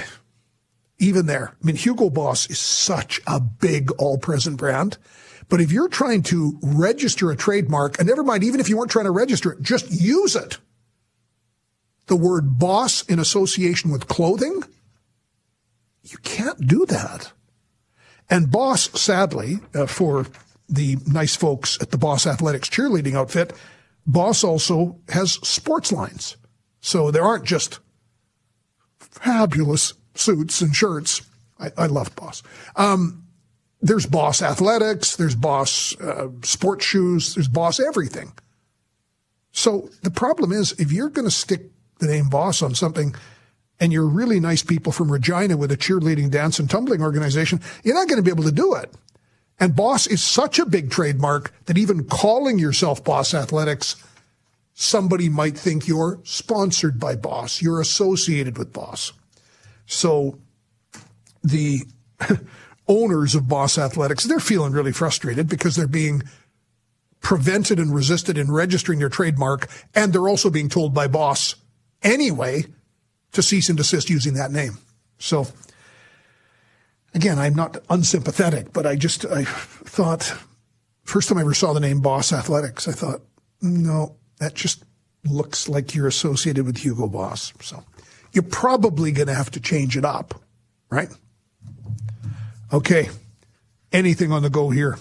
even 0.99 1.25
there, 1.25 1.55
I 1.61 1.65
mean, 1.65 1.75
Hugo 1.75 2.09
Boss 2.09 2.49
is 2.49 2.59
such 2.59 3.21
a 3.27 3.39
big 3.39 3.91
all 3.93 4.17
present 4.17 4.57
brand. 4.57 4.97
But 5.49 5.61
if 5.61 5.71
you're 5.71 5.87
trying 5.87 6.23
to 6.23 6.59
register 6.61 7.31
a 7.31 7.35
trademark, 7.35 7.99
and 7.99 8.07
never 8.07 8.23
mind, 8.23 8.43
even 8.43 8.59
if 8.59 8.67
you 8.67 8.77
weren't 8.77 8.91
trying 8.91 9.05
to 9.05 9.11
register 9.11 9.53
it, 9.53 9.61
just 9.61 9.89
use 9.91 10.35
it. 10.35 10.57
The 12.07 12.15
word 12.15 12.59
boss 12.59 13.03
in 13.03 13.19
association 13.19 13.91
with 13.91 14.07
clothing, 14.07 14.63
you 16.03 16.17
can't 16.19 16.67
do 16.67 16.85
that. 16.87 17.31
And 18.29 18.51
Boss, 18.51 18.89
sadly, 18.99 19.59
uh, 19.73 19.85
for 19.85 20.25
the 20.69 20.97
nice 21.05 21.35
folks 21.35 21.77
at 21.81 21.91
the 21.91 21.97
Boss 21.97 22.27
Athletics 22.27 22.69
cheerleading 22.69 23.15
outfit, 23.15 23.53
Boss 24.05 24.43
also 24.43 24.99
has 25.09 25.33
sports 25.33 25.91
lines. 25.91 26.37
So 26.81 27.11
there 27.11 27.23
aren't 27.23 27.45
just 27.45 27.79
fabulous 28.99 29.93
suits 30.15 30.61
and 30.61 30.75
shirts. 30.75 31.21
I, 31.59 31.71
I 31.77 31.85
love 31.87 32.15
Boss. 32.15 32.43
Um, 32.75 33.23
there's 33.81 34.05
Boss 34.05 34.41
Athletics, 34.41 35.15
there's 35.15 35.35
Boss 35.35 35.99
uh, 35.99 36.29
sports 36.43 36.85
shoes, 36.85 37.35
there's 37.35 37.47
Boss 37.47 37.79
everything. 37.79 38.33
So 39.51 39.89
the 40.03 40.11
problem 40.11 40.51
is, 40.51 40.73
if 40.73 40.91
you're 40.91 41.09
going 41.09 41.27
to 41.27 41.33
stick 41.33 41.71
the 41.99 42.07
name 42.07 42.29
Boss 42.29 42.61
on 42.61 42.75
something, 42.75 43.15
and 43.79 43.93
you're 43.93 44.07
really 44.07 44.39
nice 44.39 44.63
people 44.63 44.91
from 44.91 45.11
Regina 45.11 45.55
with 45.55 45.71
a 45.71 45.77
cheerleading, 45.77 46.31
dance, 46.31 46.59
and 46.59 46.69
tumbling 46.69 47.01
organization, 47.01 47.61
you're 47.83 47.95
not 47.95 48.07
going 48.07 48.17
to 48.17 48.23
be 48.23 48.31
able 48.31 48.43
to 48.43 48.51
do 48.51 48.73
it. 48.75 48.91
And 49.59 49.75
Boss 49.75 50.05
is 50.07 50.23
such 50.23 50.59
a 50.59 50.65
big 50.65 50.91
trademark 50.91 51.53
that 51.65 51.77
even 51.77 52.03
calling 52.03 52.59
yourself 52.59 53.03
Boss 53.03 53.33
Athletics, 53.33 53.95
somebody 54.73 55.29
might 55.29 55.57
think 55.57 55.87
you're 55.87 56.19
sponsored 56.23 56.99
by 56.99 57.15
Boss, 57.15 57.61
you're 57.61 57.81
associated 57.81 58.57
with 58.57 58.71
Boss. 58.71 59.13
So 59.87 60.37
the 61.43 61.81
owners 62.87 63.33
of 63.33 63.47
Boss 63.47 63.77
Athletics, 63.77 64.25
they're 64.25 64.39
feeling 64.39 64.73
really 64.73 64.91
frustrated 64.91 65.49
because 65.49 65.75
they're 65.75 65.87
being 65.87 66.21
prevented 67.19 67.79
and 67.79 67.93
resisted 67.93 68.37
in 68.37 68.51
registering 68.51 68.99
their 68.99 69.09
trademark, 69.09 69.67
and 69.95 70.13
they're 70.13 70.27
also 70.27 70.49
being 70.49 70.69
told 70.69 70.93
by 70.93 71.07
Boss 71.07 71.55
anyway 72.03 72.63
to 73.31 73.41
cease 73.41 73.69
and 73.69 73.77
desist 73.77 74.09
using 74.09 74.35
that 74.35 74.51
name. 74.51 74.77
So 75.17 75.47
again, 77.13 77.39
I'm 77.39 77.55
not 77.55 77.77
unsympathetic, 77.89 78.73
but 78.73 78.85
I 78.85 78.95
just 78.95 79.25
I 79.25 79.43
thought 79.43 80.33
first 81.03 81.29
time 81.29 81.37
I 81.37 81.41
ever 81.41 81.53
saw 81.53 81.73
the 81.73 81.79
name 81.79 82.01
Boss 82.01 82.33
Athletics, 82.33 82.87
I 82.87 82.91
thought, 82.91 83.21
no, 83.61 84.15
that 84.39 84.53
just 84.53 84.83
looks 85.25 85.67
like 85.67 85.95
you're 85.95 86.07
associated 86.07 86.65
with 86.65 86.77
Hugo 86.77 87.07
Boss. 87.07 87.53
So 87.61 87.83
you're 88.33 88.43
probably 88.43 89.11
going 89.11 89.27
to 89.27 89.33
have 89.33 89.51
to 89.51 89.59
change 89.59 89.97
it 89.97 90.05
up, 90.05 90.35
right? 90.89 91.09
Okay. 92.71 93.09
Anything 93.91 94.31
on 94.31 94.43
the 94.43 94.49
go 94.49 94.69
here? 94.69 94.97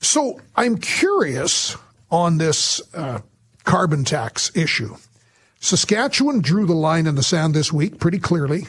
So 0.00 0.40
I'm 0.54 0.76
curious 0.76 1.76
on 2.10 2.38
this 2.38 2.82
uh, 2.94 3.20
carbon 3.64 4.04
tax 4.04 4.54
issue. 4.54 4.94
Saskatchewan 5.60 6.42
drew 6.42 6.66
the 6.66 6.74
line 6.74 7.06
in 7.06 7.14
the 7.14 7.22
sand 7.22 7.54
this 7.54 7.72
week 7.72 7.98
pretty 7.98 8.18
clearly. 8.18 8.68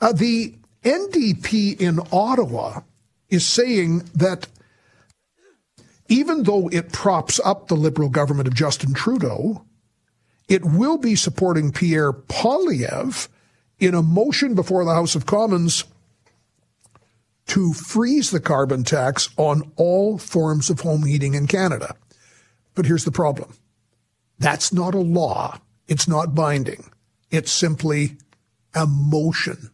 Uh, 0.00 0.12
the 0.12 0.54
NDP 0.84 1.80
in 1.80 2.00
Ottawa 2.12 2.80
is 3.28 3.46
saying 3.46 4.08
that 4.14 4.48
even 6.08 6.42
though 6.42 6.68
it 6.68 6.92
props 6.92 7.40
up 7.44 7.68
the 7.68 7.76
Liberal 7.76 8.08
government 8.08 8.48
of 8.48 8.54
Justin 8.54 8.94
Trudeau, 8.94 9.64
it 10.48 10.64
will 10.64 10.98
be 10.98 11.14
supporting 11.14 11.70
Pierre 11.70 12.12
Poilievre 12.12 13.28
in 13.78 13.94
a 13.94 14.02
motion 14.02 14.54
before 14.54 14.84
the 14.84 14.94
House 14.94 15.14
of 15.14 15.26
Commons 15.26 15.84
to 17.46 17.72
freeze 17.72 18.30
the 18.30 18.40
carbon 18.40 18.84
tax 18.84 19.28
on 19.36 19.72
all 19.76 20.18
forms 20.18 20.70
of 20.70 20.80
home 20.80 21.04
heating 21.04 21.34
in 21.34 21.46
Canada. 21.46 21.96
But 22.74 22.86
here's 22.86 23.04
the 23.04 23.12
problem. 23.12 23.54
That's 24.38 24.72
not 24.72 24.94
a 24.94 25.00
law. 25.00 25.60
It's 25.86 26.08
not 26.08 26.34
binding. 26.34 26.90
It's 27.30 27.52
simply 27.52 28.16
a 28.74 28.86
motion 28.86 29.70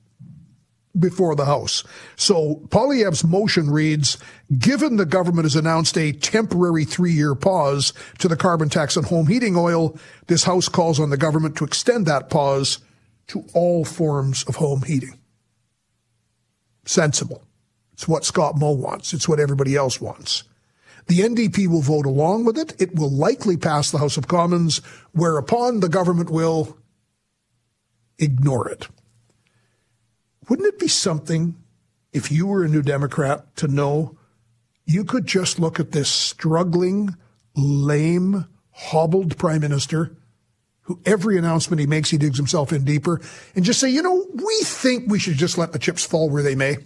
before 0.98 1.34
the 1.34 1.44
House. 1.44 1.84
So 2.16 2.62
Poilievre's 2.68 3.24
motion 3.24 3.70
reads, 3.70 4.18
given 4.58 4.96
the 4.96 5.06
government 5.06 5.44
has 5.44 5.56
announced 5.56 5.96
a 5.98 6.12
temporary 6.12 6.84
three-year 6.84 7.34
pause 7.34 7.92
to 8.18 8.28
the 8.28 8.36
carbon 8.36 8.68
tax 8.68 8.96
on 8.96 9.04
home 9.04 9.26
heating 9.26 9.56
oil, 9.56 9.96
this 10.26 10.44
House 10.44 10.68
calls 10.68 10.98
on 10.98 11.10
the 11.10 11.16
government 11.16 11.56
to 11.56 11.64
extend 11.64 12.06
that 12.06 12.30
pause 12.30 12.78
to 13.28 13.44
all 13.54 13.84
forms 13.84 14.44
of 14.44 14.56
home 14.56 14.82
heating. 14.82 15.18
Sensible. 16.84 17.42
It's 17.92 18.06
what 18.06 18.24
Scott 18.24 18.58
Moe 18.58 18.72
wants. 18.72 19.12
It's 19.12 19.28
what 19.28 19.40
everybody 19.40 19.74
else 19.74 20.00
wants. 20.00 20.44
The 21.08 21.20
NDP 21.20 21.68
will 21.68 21.82
vote 21.82 22.06
along 22.06 22.44
with 22.44 22.58
it. 22.58 22.80
It 22.80 22.94
will 22.94 23.10
likely 23.10 23.56
pass 23.56 23.90
the 23.90 23.98
House 23.98 24.16
of 24.16 24.28
Commons, 24.28 24.78
whereupon 25.12 25.80
the 25.80 25.88
government 25.88 26.30
will 26.30 26.76
ignore 28.18 28.68
it. 28.68 28.88
Wouldn't 30.48 30.68
it 30.68 30.78
be 30.78 30.88
something 30.88 31.56
if 32.12 32.30
you 32.30 32.46
were 32.46 32.64
a 32.64 32.68
New 32.68 32.82
Democrat 32.82 33.56
to 33.56 33.68
know 33.68 34.16
you 34.84 35.04
could 35.04 35.26
just 35.26 35.58
look 35.58 35.80
at 35.80 35.92
this 35.92 36.08
struggling, 36.08 37.16
lame, 37.56 38.46
hobbled 38.70 39.36
prime 39.36 39.60
minister 39.60 40.16
who 40.82 41.00
every 41.04 41.36
announcement 41.36 41.80
he 41.80 41.86
makes, 41.86 42.10
he 42.10 42.18
digs 42.18 42.36
himself 42.36 42.72
in 42.72 42.84
deeper 42.84 43.20
and 43.56 43.64
just 43.64 43.80
say, 43.80 43.90
you 43.90 44.02
know, 44.02 44.24
we 44.32 44.60
think 44.62 45.10
we 45.10 45.18
should 45.18 45.36
just 45.36 45.58
let 45.58 45.72
the 45.72 45.80
chips 45.80 46.04
fall 46.04 46.30
where 46.30 46.44
they 46.44 46.54
may. 46.54 46.76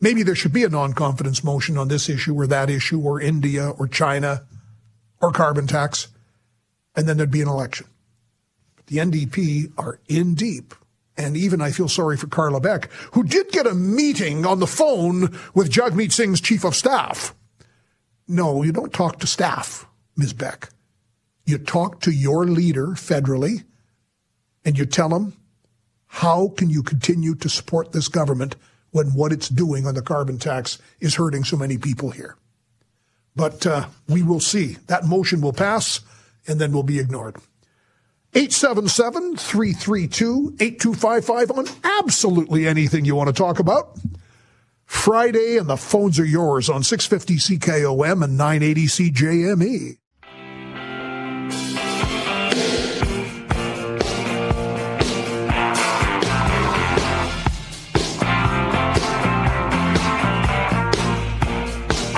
Maybe 0.00 0.22
there 0.22 0.36
should 0.36 0.52
be 0.52 0.64
a 0.64 0.68
non-confidence 0.68 1.42
motion 1.42 1.76
on 1.76 1.88
this 1.88 2.08
issue 2.08 2.34
or 2.34 2.46
that 2.46 2.70
issue 2.70 3.00
or 3.00 3.20
India 3.20 3.68
or 3.68 3.88
China 3.88 4.44
or 5.20 5.32
carbon 5.32 5.66
tax, 5.66 6.08
and 6.94 7.08
then 7.08 7.16
there'd 7.16 7.30
be 7.30 7.42
an 7.42 7.48
election. 7.48 7.86
But 8.76 8.86
the 8.86 8.98
NDP 8.98 9.72
are 9.76 9.98
in 10.08 10.34
deep. 10.34 10.74
And 11.20 11.36
even 11.36 11.60
I 11.60 11.70
feel 11.70 11.88
sorry 11.88 12.16
for 12.16 12.28
Carla 12.28 12.60
Beck, 12.60 12.90
who 13.12 13.22
did 13.22 13.50
get 13.50 13.66
a 13.66 13.74
meeting 13.74 14.46
on 14.46 14.58
the 14.58 14.66
phone 14.66 15.38
with 15.54 15.70
Jagmeet 15.70 16.12
Singh's 16.12 16.40
chief 16.40 16.64
of 16.64 16.74
staff. 16.74 17.34
No, 18.26 18.62
you 18.62 18.72
don't 18.72 18.92
talk 18.92 19.18
to 19.18 19.26
staff, 19.26 19.86
Ms. 20.16 20.32
Beck. 20.32 20.70
You 21.44 21.58
talk 21.58 22.00
to 22.00 22.10
your 22.10 22.46
leader 22.46 22.88
federally 22.88 23.64
and 24.64 24.78
you 24.78 24.86
tell 24.86 25.14
him, 25.14 25.34
how 26.06 26.48
can 26.56 26.70
you 26.70 26.82
continue 26.82 27.34
to 27.34 27.48
support 27.50 27.92
this 27.92 28.08
government 28.08 28.56
when 28.92 29.08
what 29.08 29.32
it's 29.32 29.48
doing 29.48 29.86
on 29.86 29.94
the 29.94 30.02
carbon 30.02 30.38
tax 30.38 30.78
is 31.00 31.16
hurting 31.16 31.44
so 31.44 31.56
many 31.56 31.78
people 31.78 32.10
here. 32.10 32.36
But 33.36 33.66
uh, 33.66 33.86
we 34.08 34.22
will 34.22 34.40
see. 34.40 34.78
That 34.86 35.04
motion 35.04 35.40
will 35.40 35.52
pass 35.52 36.00
and 36.46 36.60
then 36.60 36.72
will 36.72 36.82
be 36.82 36.98
ignored. 36.98 37.36
877 38.32 39.36
332 39.36 40.56
8255 40.60 41.50
on 41.50 41.66
absolutely 41.98 42.68
anything 42.68 43.04
you 43.04 43.16
want 43.16 43.26
to 43.26 43.32
talk 43.32 43.58
about. 43.58 43.98
Friday, 44.86 45.56
and 45.56 45.68
the 45.68 45.76
phones 45.76 46.18
are 46.20 46.24
yours 46.24 46.70
on 46.70 46.84
650 46.84 47.58
CKOM 47.58 48.22
and 48.22 48.36
980 48.36 48.86
CJME. 48.86 49.96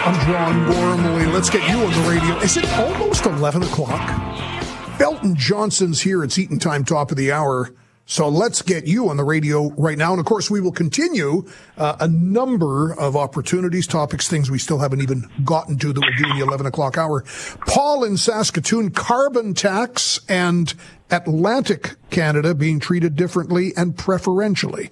I'm 0.05 0.27
John 0.27 0.73
Gormley. 0.73 1.27
Let's 1.33 1.49
get 1.49 1.67
you 1.71 1.79
on 1.79 1.91
the 1.91 2.11
radio. 2.11 2.37
Is 2.41 2.59
it 2.59 2.71
almost 2.75 3.25
11 3.25 3.63
o'clock? 3.63 4.62
Belton 4.99 5.35
Johnson's 5.37 6.01
here. 6.01 6.23
It's 6.23 6.39
Eaton 6.39 6.59
Time, 6.59 6.85
top 6.85 7.11
of 7.11 7.17
the 7.17 7.33
hour. 7.33 7.75
So 8.05 8.29
let's 8.29 8.63
get 8.63 8.87
you 8.87 9.09
on 9.09 9.17
the 9.17 9.25
radio 9.25 9.71
right 9.71 9.97
now. 9.97 10.11
And 10.13 10.21
of 10.21 10.27
course, 10.27 10.51
we 10.51 10.61
will 10.61 10.73
continue 10.73 11.49
uh, 11.79 11.97
a 12.01 12.09
number 12.09 12.93
of 12.93 13.17
opportunities, 13.17 13.87
topics, 13.87 14.29
things 14.29 14.51
we 14.51 14.59
still 14.59 14.79
haven't 14.79 15.01
even 15.01 15.29
gotten 15.45 15.79
to 15.79 15.93
that 15.93 16.01
we'll 16.01 16.17
do 16.17 16.31
in 16.31 16.39
the 16.39 16.45
11 16.45 16.67
o'clock 16.67 16.99
hour. 16.99 17.25
Paul 17.67 18.05
in 18.05 18.17
Saskatoon, 18.17 18.91
carbon 18.91 19.55
tax 19.55 20.21
and 20.29 20.75
Atlantic 21.11 21.95
Canada 22.11 22.55
being 22.55 22.81
treated 22.81 23.17
differently 23.17 23.73
and 23.77 23.97
preferentially. 23.97 24.91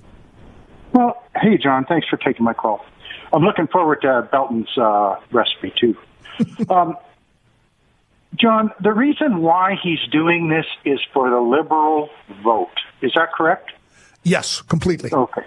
Well, 0.92 1.22
hey, 1.36 1.58
John, 1.58 1.84
thanks 1.84 2.06
for 2.08 2.16
taking 2.16 2.44
my 2.44 2.54
call. 2.54 2.84
I'm 3.32 3.42
looking 3.42 3.66
forward 3.66 4.02
to 4.02 4.28
Belton's 4.32 4.76
uh, 4.78 5.16
recipe 5.30 5.72
too. 5.78 5.96
um, 6.70 6.96
John, 8.38 8.70
the 8.80 8.92
reason 8.92 9.38
why 9.42 9.76
he's 9.82 10.00
doing 10.12 10.48
this 10.48 10.66
is 10.84 11.00
for 11.12 11.28
the 11.30 11.40
liberal 11.40 12.10
vote. 12.44 12.70
Is 13.02 13.12
that 13.14 13.32
correct? 13.32 13.72
Yes, 14.22 14.62
completely. 14.62 15.10
Okay. 15.12 15.42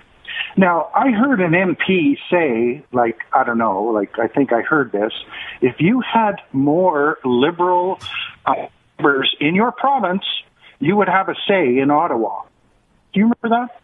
Now, 0.58 0.89
I 0.93 1.12
heard 1.12 1.39
an 1.41 1.52
MP 1.52 2.17
say, 2.30 2.84
like, 2.91 3.19
I 3.34 3.43
don't 3.43 3.58
know, 3.58 3.86
like, 3.86 4.19
I 4.19 4.28
think 4.28 4.54
I 4.54 4.62
heard 4.62 4.91
this. 4.91 5.12
If 5.62 5.80
you 5.80 6.02
had 6.02 6.36
more 6.52 7.17
liberal 7.24 8.00
members 8.46 9.36
in 9.39 9.56
your 9.56 9.72
province, 9.72 10.24
you 10.80 10.96
would 10.96 11.08
have 11.08 11.30
a 11.30 11.36
say 11.48 11.78
in 11.78 11.89
Ottawa. 11.89 12.43
Do 13.13 13.19
you 13.19 13.32
remember 13.41 13.67
that? 13.67 13.82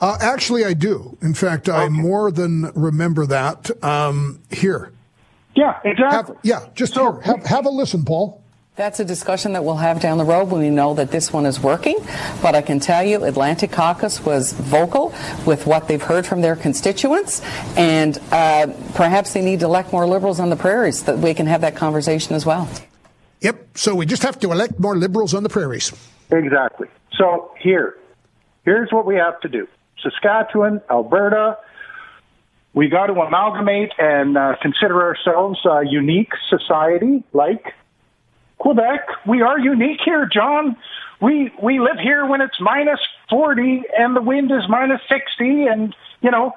Uh, 0.00 0.18
actually, 0.20 0.64
I 0.64 0.74
do. 0.74 1.16
In 1.22 1.34
fact, 1.34 1.68
I 1.68 1.88
more 1.88 2.30
than 2.30 2.70
remember 2.74 3.26
that. 3.26 3.82
Um, 3.82 4.42
here. 4.50 4.92
Yeah, 5.56 5.80
exactly. 5.84 6.36
Have, 6.36 6.44
yeah, 6.44 6.66
just 6.74 6.94
so, 6.94 7.12
here. 7.12 7.20
Have, 7.22 7.46
have 7.46 7.66
a 7.66 7.70
listen, 7.70 8.04
Paul. 8.04 8.42
That's 8.76 9.00
a 9.00 9.06
discussion 9.06 9.54
that 9.54 9.64
we'll 9.64 9.78
have 9.78 10.00
down 10.00 10.18
the 10.18 10.24
road 10.24 10.50
when 10.50 10.60
we 10.60 10.68
know 10.68 10.92
that 10.94 11.10
this 11.10 11.32
one 11.32 11.46
is 11.46 11.58
working. 11.58 11.96
But 12.42 12.54
I 12.54 12.60
can 12.60 12.78
tell 12.78 13.02
you, 13.02 13.24
Atlantic 13.24 13.72
Caucus 13.72 14.22
was 14.22 14.52
vocal 14.52 15.14
with 15.46 15.66
what 15.66 15.88
they've 15.88 16.02
heard 16.02 16.26
from 16.26 16.42
their 16.42 16.56
constituents, 16.56 17.40
and 17.74 18.18
uh, 18.30 18.66
perhaps 18.94 19.32
they 19.32 19.40
need 19.40 19.60
to 19.60 19.66
elect 19.66 19.92
more 19.92 20.06
Liberals 20.06 20.40
on 20.40 20.50
the 20.50 20.56
prairies 20.56 20.98
so 20.98 21.16
that 21.16 21.22
we 21.22 21.32
can 21.32 21.46
have 21.46 21.62
that 21.62 21.74
conversation 21.74 22.34
as 22.36 22.44
well. 22.44 22.68
Yep. 23.40 23.78
So 23.78 23.94
we 23.94 24.04
just 24.04 24.22
have 24.24 24.38
to 24.40 24.52
elect 24.52 24.78
more 24.78 24.94
Liberals 24.94 25.32
on 25.32 25.42
the 25.42 25.48
prairies. 25.48 25.90
Exactly. 26.30 26.88
So 27.16 27.52
here, 27.58 27.96
here's 28.66 28.92
what 28.92 29.06
we 29.06 29.14
have 29.14 29.40
to 29.40 29.48
do. 29.48 29.66
Saskatchewan, 30.02 30.82
Alberta, 30.90 31.56
we 32.76 32.88
got 32.88 33.06
to 33.06 33.14
amalgamate 33.14 33.90
and 33.98 34.36
uh, 34.36 34.54
consider 34.60 35.02
ourselves 35.02 35.58
a 35.64 35.80
unique 35.84 36.30
society 36.50 37.24
like 37.32 37.72
Quebec. 38.58 39.00
We 39.26 39.40
are 39.40 39.58
unique 39.58 40.00
here, 40.04 40.28
John. 40.32 40.76
We 41.20 41.50
we 41.60 41.80
live 41.80 41.98
here 42.00 42.26
when 42.26 42.42
it's 42.42 42.60
minus 42.60 43.00
40 43.30 43.82
and 43.98 44.14
the 44.14 44.20
wind 44.20 44.50
is 44.52 44.68
minus 44.68 45.00
60 45.08 45.66
and, 45.66 45.96
you 46.20 46.30
know, 46.30 46.52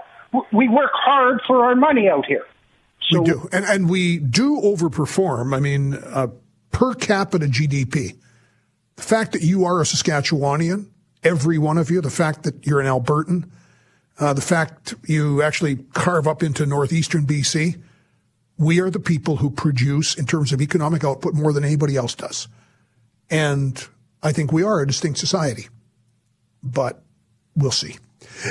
we 0.52 0.68
work 0.68 0.92
hard 0.94 1.40
for 1.48 1.66
our 1.66 1.76
money 1.76 2.10
out 2.10 2.26
here. 2.26 2.46
So, 3.10 3.22
we 3.22 3.26
do. 3.26 3.50
And, 3.54 3.64
and 3.64 3.90
we 3.90 4.18
do 4.18 4.60
overperform. 4.60 5.56
I 5.56 5.62
mean, 5.62 5.94
uh, 5.94 6.28
per 6.72 6.96
capita 6.96 7.46
GDP. 7.46 8.18
The 8.98 9.02
fact 9.02 9.32
that 9.32 9.42
you 9.42 9.64
are 9.64 9.80
a 9.80 9.86
Saskatchewanian, 9.86 10.90
every 11.24 11.58
one 11.58 11.78
of 11.78 11.90
you, 11.90 12.02
the 12.02 12.10
fact 12.10 12.44
that 12.44 12.68
you're 12.68 12.82
an 12.82 12.88
Albertan, 12.88 13.50
uh, 14.20 14.34
the 14.34 14.42
fact 14.42 14.96
you 15.06 15.42
actually 15.42 15.78
carve 15.94 16.28
up 16.28 16.44
into 16.44 16.66
northeastern 16.66 17.26
BC, 17.26 17.82
we 18.58 18.80
are 18.82 18.90
the 18.90 19.00
people 19.00 19.38
who 19.38 19.50
produce, 19.50 20.16
in 20.16 20.26
terms 20.26 20.52
of 20.52 20.62
economic 20.62 21.04
output, 21.04 21.34
more 21.34 21.54
than 21.54 21.64
anybody 21.64 21.96
else 21.96 22.16
does. 22.16 22.48
And 23.30 23.88
I 24.22 24.34
think 24.34 24.52
we 24.52 24.64
are 24.64 24.82
a 24.82 24.88
distinct 24.88 25.20
society. 25.20 25.68
But 26.62 27.02
we'll 27.56 27.72
see. 27.72 27.96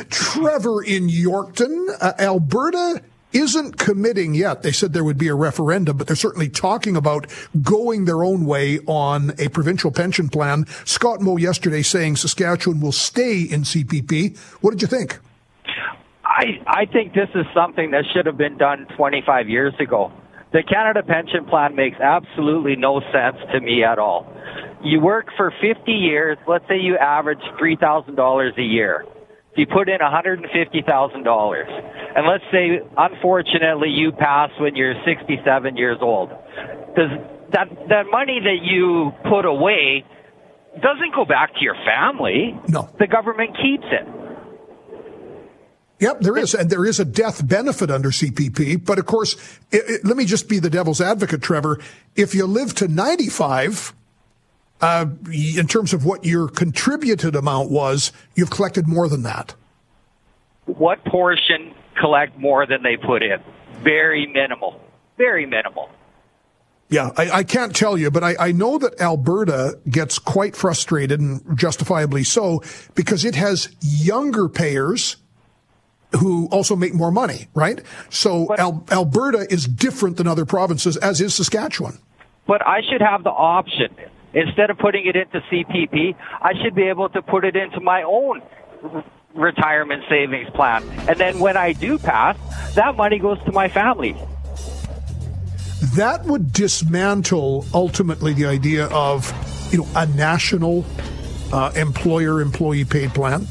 Trevor 0.08 0.82
in 0.82 1.08
Yorkton, 1.08 1.88
uh, 2.00 2.14
Alberta 2.18 3.02
isn't 3.32 3.76
committing 3.76 4.34
yet. 4.34 4.62
They 4.62 4.72
said 4.72 4.94
there 4.94 5.04
would 5.04 5.18
be 5.18 5.28
a 5.28 5.34
referendum, 5.34 5.98
but 5.98 6.06
they're 6.06 6.16
certainly 6.16 6.48
talking 6.48 6.96
about 6.96 7.26
going 7.60 8.06
their 8.06 8.24
own 8.24 8.46
way 8.46 8.78
on 8.86 9.32
a 9.38 9.48
provincial 9.48 9.90
pension 9.90 10.30
plan. 10.30 10.64
Scott 10.86 11.20
Moe 11.20 11.36
yesterday 11.36 11.82
saying 11.82 12.16
Saskatchewan 12.16 12.80
will 12.80 12.92
stay 12.92 13.42
in 13.42 13.62
CPP. 13.62 14.38
What 14.62 14.70
did 14.70 14.80
you 14.80 14.88
think? 14.88 15.18
I, 16.38 16.62
I 16.66 16.86
think 16.86 17.14
this 17.14 17.28
is 17.34 17.46
something 17.52 17.90
that 17.90 18.04
should 18.14 18.26
have 18.26 18.38
been 18.38 18.58
done 18.58 18.86
25 18.96 19.48
years 19.48 19.74
ago. 19.80 20.12
The 20.52 20.62
Canada 20.62 21.02
Pension 21.02 21.44
Plan 21.46 21.74
makes 21.74 21.98
absolutely 21.98 22.76
no 22.76 23.00
sense 23.12 23.38
to 23.52 23.60
me 23.60 23.82
at 23.82 23.98
all. 23.98 24.32
You 24.84 25.00
work 25.00 25.26
for 25.36 25.52
50 25.60 25.90
years, 25.90 26.38
let's 26.46 26.64
say 26.68 26.78
you 26.78 26.96
average 26.96 27.42
$3,000 27.60 28.56
a 28.56 28.62
year. 28.62 29.04
You 29.56 29.66
put 29.66 29.88
in 29.88 29.98
$150,000. 29.98 32.16
And 32.16 32.26
let's 32.26 32.44
say, 32.52 32.80
unfortunately, 32.96 33.90
you 33.90 34.12
pass 34.12 34.50
when 34.60 34.76
you're 34.76 34.94
67 35.04 35.76
years 35.76 35.98
old. 36.00 36.30
Does 36.94 37.10
that, 37.50 37.66
that 37.88 38.04
money 38.12 38.38
that 38.38 38.58
you 38.62 39.10
put 39.28 39.44
away 39.44 40.04
doesn't 40.80 41.12
go 41.14 41.24
back 41.24 41.54
to 41.54 41.60
your 41.60 41.76
family. 41.84 42.56
No. 42.68 42.88
The 43.00 43.08
government 43.08 43.56
keeps 43.56 43.86
it. 43.90 44.06
Yep, 46.00 46.20
there 46.20 46.36
is, 46.36 46.54
and 46.54 46.70
there 46.70 46.86
is 46.86 47.00
a 47.00 47.04
death 47.04 47.46
benefit 47.46 47.90
under 47.90 48.10
CPP. 48.10 48.84
But 48.84 48.98
of 48.98 49.06
course, 49.06 49.34
it, 49.72 49.82
it, 49.88 50.04
let 50.04 50.16
me 50.16 50.24
just 50.24 50.48
be 50.48 50.60
the 50.60 50.70
devil's 50.70 51.00
advocate, 51.00 51.42
Trevor. 51.42 51.80
If 52.14 52.34
you 52.34 52.46
live 52.46 52.74
to 52.76 52.86
95, 52.86 53.92
uh, 54.80 55.06
in 55.32 55.66
terms 55.66 55.92
of 55.92 56.04
what 56.04 56.24
your 56.24 56.48
contributed 56.48 57.34
amount 57.34 57.70
was, 57.70 58.12
you've 58.36 58.50
collected 58.50 58.86
more 58.86 59.08
than 59.08 59.22
that. 59.24 59.54
What 60.66 61.04
portion 61.04 61.74
collect 62.00 62.38
more 62.38 62.64
than 62.64 62.82
they 62.82 62.96
put 62.96 63.22
in? 63.22 63.38
Very 63.82 64.26
minimal. 64.26 64.80
Very 65.16 65.46
minimal. 65.46 65.90
Yeah, 66.90 67.10
I, 67.16 67.30
I, 67.30 67.42
can't 67.42 67.76
tell 67.76 67.98
you, 67.98 68.10
but 68.10 68.24
I, 68.24 68.34
I, 68.40 68.52
know 68.52 68.78
that 68.78 68.98
Alberta 68.98 69.78
gets 69.90 70.18
quite 70.18 70.56
frustrated 70.56 71.20
and 71.20 71.42
justifiably 71.54 72.24
so 72.24 72.62
because 72.94 73.26
it 73.26 73.34
has 73.34 73.68
younger 73.82 74.48
payers 74.48 75.16
who 76.16 76.46
also 76.48 76.74
make 76.74 76.94
more 76.94 77.10
money, 77.10 77.48
right? 77.54 77.80
So 78.08 78.54
Al- 78.56 78.84
Alberta 78.90 79.46
is 79.50 79.66
different 79.66 80.16
than 80.16 80.26
other 80.26 80.46
provinces, 80.46 80.96
as 80.96 81.20
is 81.20 81.34
Saskatchewan. 81.34 81.98
But 82.46 82.66
I 82.66 82.80
should 82.88 83.02
have 83.02 83.24
the 83.24 83.30
option. 83.30 83.94
Instead 84.32 84.70
of 84.70 84.78
putting 84.78 85.06
it 85.06 85.16
into 85.16 85.40
CPP, 85.50 86.14
I 86.40 86.52
should 86.62 86.74
be 86.74 86.84
able 86.84 87.08
to 87.10 87.22
put 87.22 87.44
it 87.44 87.56
into 87.56 87.80
my 87.80 88.02
own 88.02 88.42
retirement 89.34 90.04
savings 90.08 90.48
plan. 90.50 90.82
And 91.08 91.18
then 91.18 91.40
when 91.40 91.56
I 91.56 91.72
do 91.72 91.98
pass, 91.98 92.36
that 92.74 92.96
money 92.96 93.18
goes 93.18 93.38
to 93.44 93.52
my 93.52 93.68
family. 93.68 94.16
That 95.94 96.24
would 96.24 96.52
dismantle 96.52 97.66
ultimately 97.72 98.32
the 98.32 98.46
idea 98.46 98.86
of, 98.86 99.32
you 99.72 99.78
know, 99.78 99.88
a 99.94 100.06
national 100.06 100.84
uh, 101.52 101.72
employer 101.76 102.40
employee 102.40 102.84
paid 102.84 103.14
plan 103.14 103.46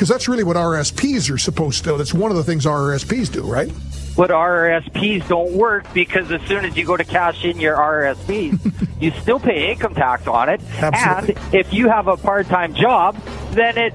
because 0.00 0.08
that's 0.08 0.28
really 0.28 0.44
what 0.44 0.56
RSPs 0.56 1.30
are 1.30 1.36
supposed 1.36 1.84
to. 1.84 1.98
That's 1.98 2.14
one 2.14 2.30
of 2.30 2.36
the 2.38 2.42
things 2.42 2.64
RSPs 2.64 3.30
do, 3.30 3.42
right? 3.42 3.70
But 4.16 4.30
RSPs 4.30 5.28
don't 5.28 5.52
work 5.52 5.92
because 5.92 6.32
as 6.32 6.40
soon 6.48 6.64
as 6.64 6.74
you 6.74 6.86
go 6.86 6.96
to 6.96 7.04
cash 7.04 7.44
in 7.44 7.60
your 7.60 7.76
RSPs, 7.76 8.88
you 9.02 9.10
still 9.20 9.38
pay 9.38 9.70
income 9.70 9.94
tax 9.94 10.26
on 10.26 10.48
it. 10.48 10.62
Absolutely. 10.78 11.34
And 11.34 11.54
if 11.54 11.74
you 11.74 11.90
have 11.90 12.08
a 12.08 12.16
part-time 12.16 12.72
job, 12.72 13.14
then 13.50 13.76
it 13.76 13.92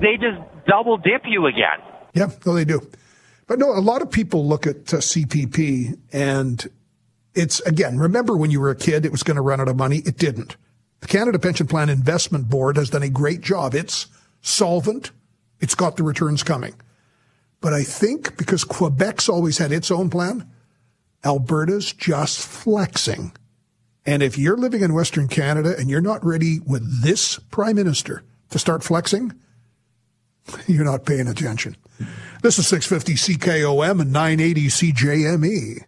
they 0.00 0.16
just 0.16 0.40
double 0.66 0.96
dip 0.96 1.22
you 1.24 1.46
again. 1.46 1.78
Yeah, 2.12 2.30
no, 2.44 2.54
they 2.54 2.64
do. 2.64 2.80
But 3.46 3.60
no, 3.60 3.70
a 3.70 3.78
lot 3.78 4.02
of 4.02 4.10
people 4.10 4.48
look 4.48 4.66
at 4.66 4.92
uh, 4.92 4.96
CPP 4.96 5.96
and 6.12 6.68
it's 7.36 7.60
again. 7.60 7.98
Remember 7.98 8.36
when 8.36 8.50
you 8.50 8.60
were 8.60 8.70
a 8.70 8.76
kid, 8.76 9.04
it 9.04 9.12
was 9.12 9.22
going 9.22 9.36
to 9.36 9.42
run 9.42 9.60
out 9.60 9.68
of 9.68 9.76
money. 9.76 9.98
It 9.98 10.16
didn't. 10.16 10.56
The 11.00 11.06
Canada 11.06 11.38
Pension 11.38 11.66
Plan 11.66 11.88
Investment 11.88 12.48
Board 12.48 12.76
has 12.76 12.90
done 12.90 13.02
a 13.02 13.08
great 13.08 13.40
job. 13.40 13.74
It's 13.74 14.06
solvent. 14.40 15.12
It's 15.60 15.74
got 15.74 15.96
the 15.96 16.02
returns 16.02 16.42
coming. 16.42 16.74
But 17.60 17.72
I 17.72 17.82
think 17.82 18.36
because 18.36 18.64
Quebec's 18.64 19.28
always 19.28 19.58
had 19.58 19.72
its 19.72 19.90
own 19.90 20.10
plan, 20.10 20.48
Alberta's 21.24 21.92
just 21.92 22.46
flexing. 22.46 23.32
And 24.06 24.22
if 24.22 24.38
you're 24.38 24.56
living 24.56 24.82
in 24.82 24.94
Western 24.94 25.28
Canada 25.28 25.74
and 25.76 25.90
you're 25.90 26.00
not 26.00 26.24
ready 26.24 26.60
with 26.60 27.02
this 27.02 27.38
prime 27.50 27.76
minister 27.76 28.22
to 28.50 28.58
start 28.58 28.82
flexing, 28.82 29.32
you're 30.66 30.84
not 30.84 31.04
paying 31.04 31.28
attention. 31.28 31.76
This 32.42 32.58
is 32.58 32.68
650 32.68 33.34
CKOM 33.34 34.00
and 34.00 34.12
980 34.12 34.66
CJME. 34.68 35.84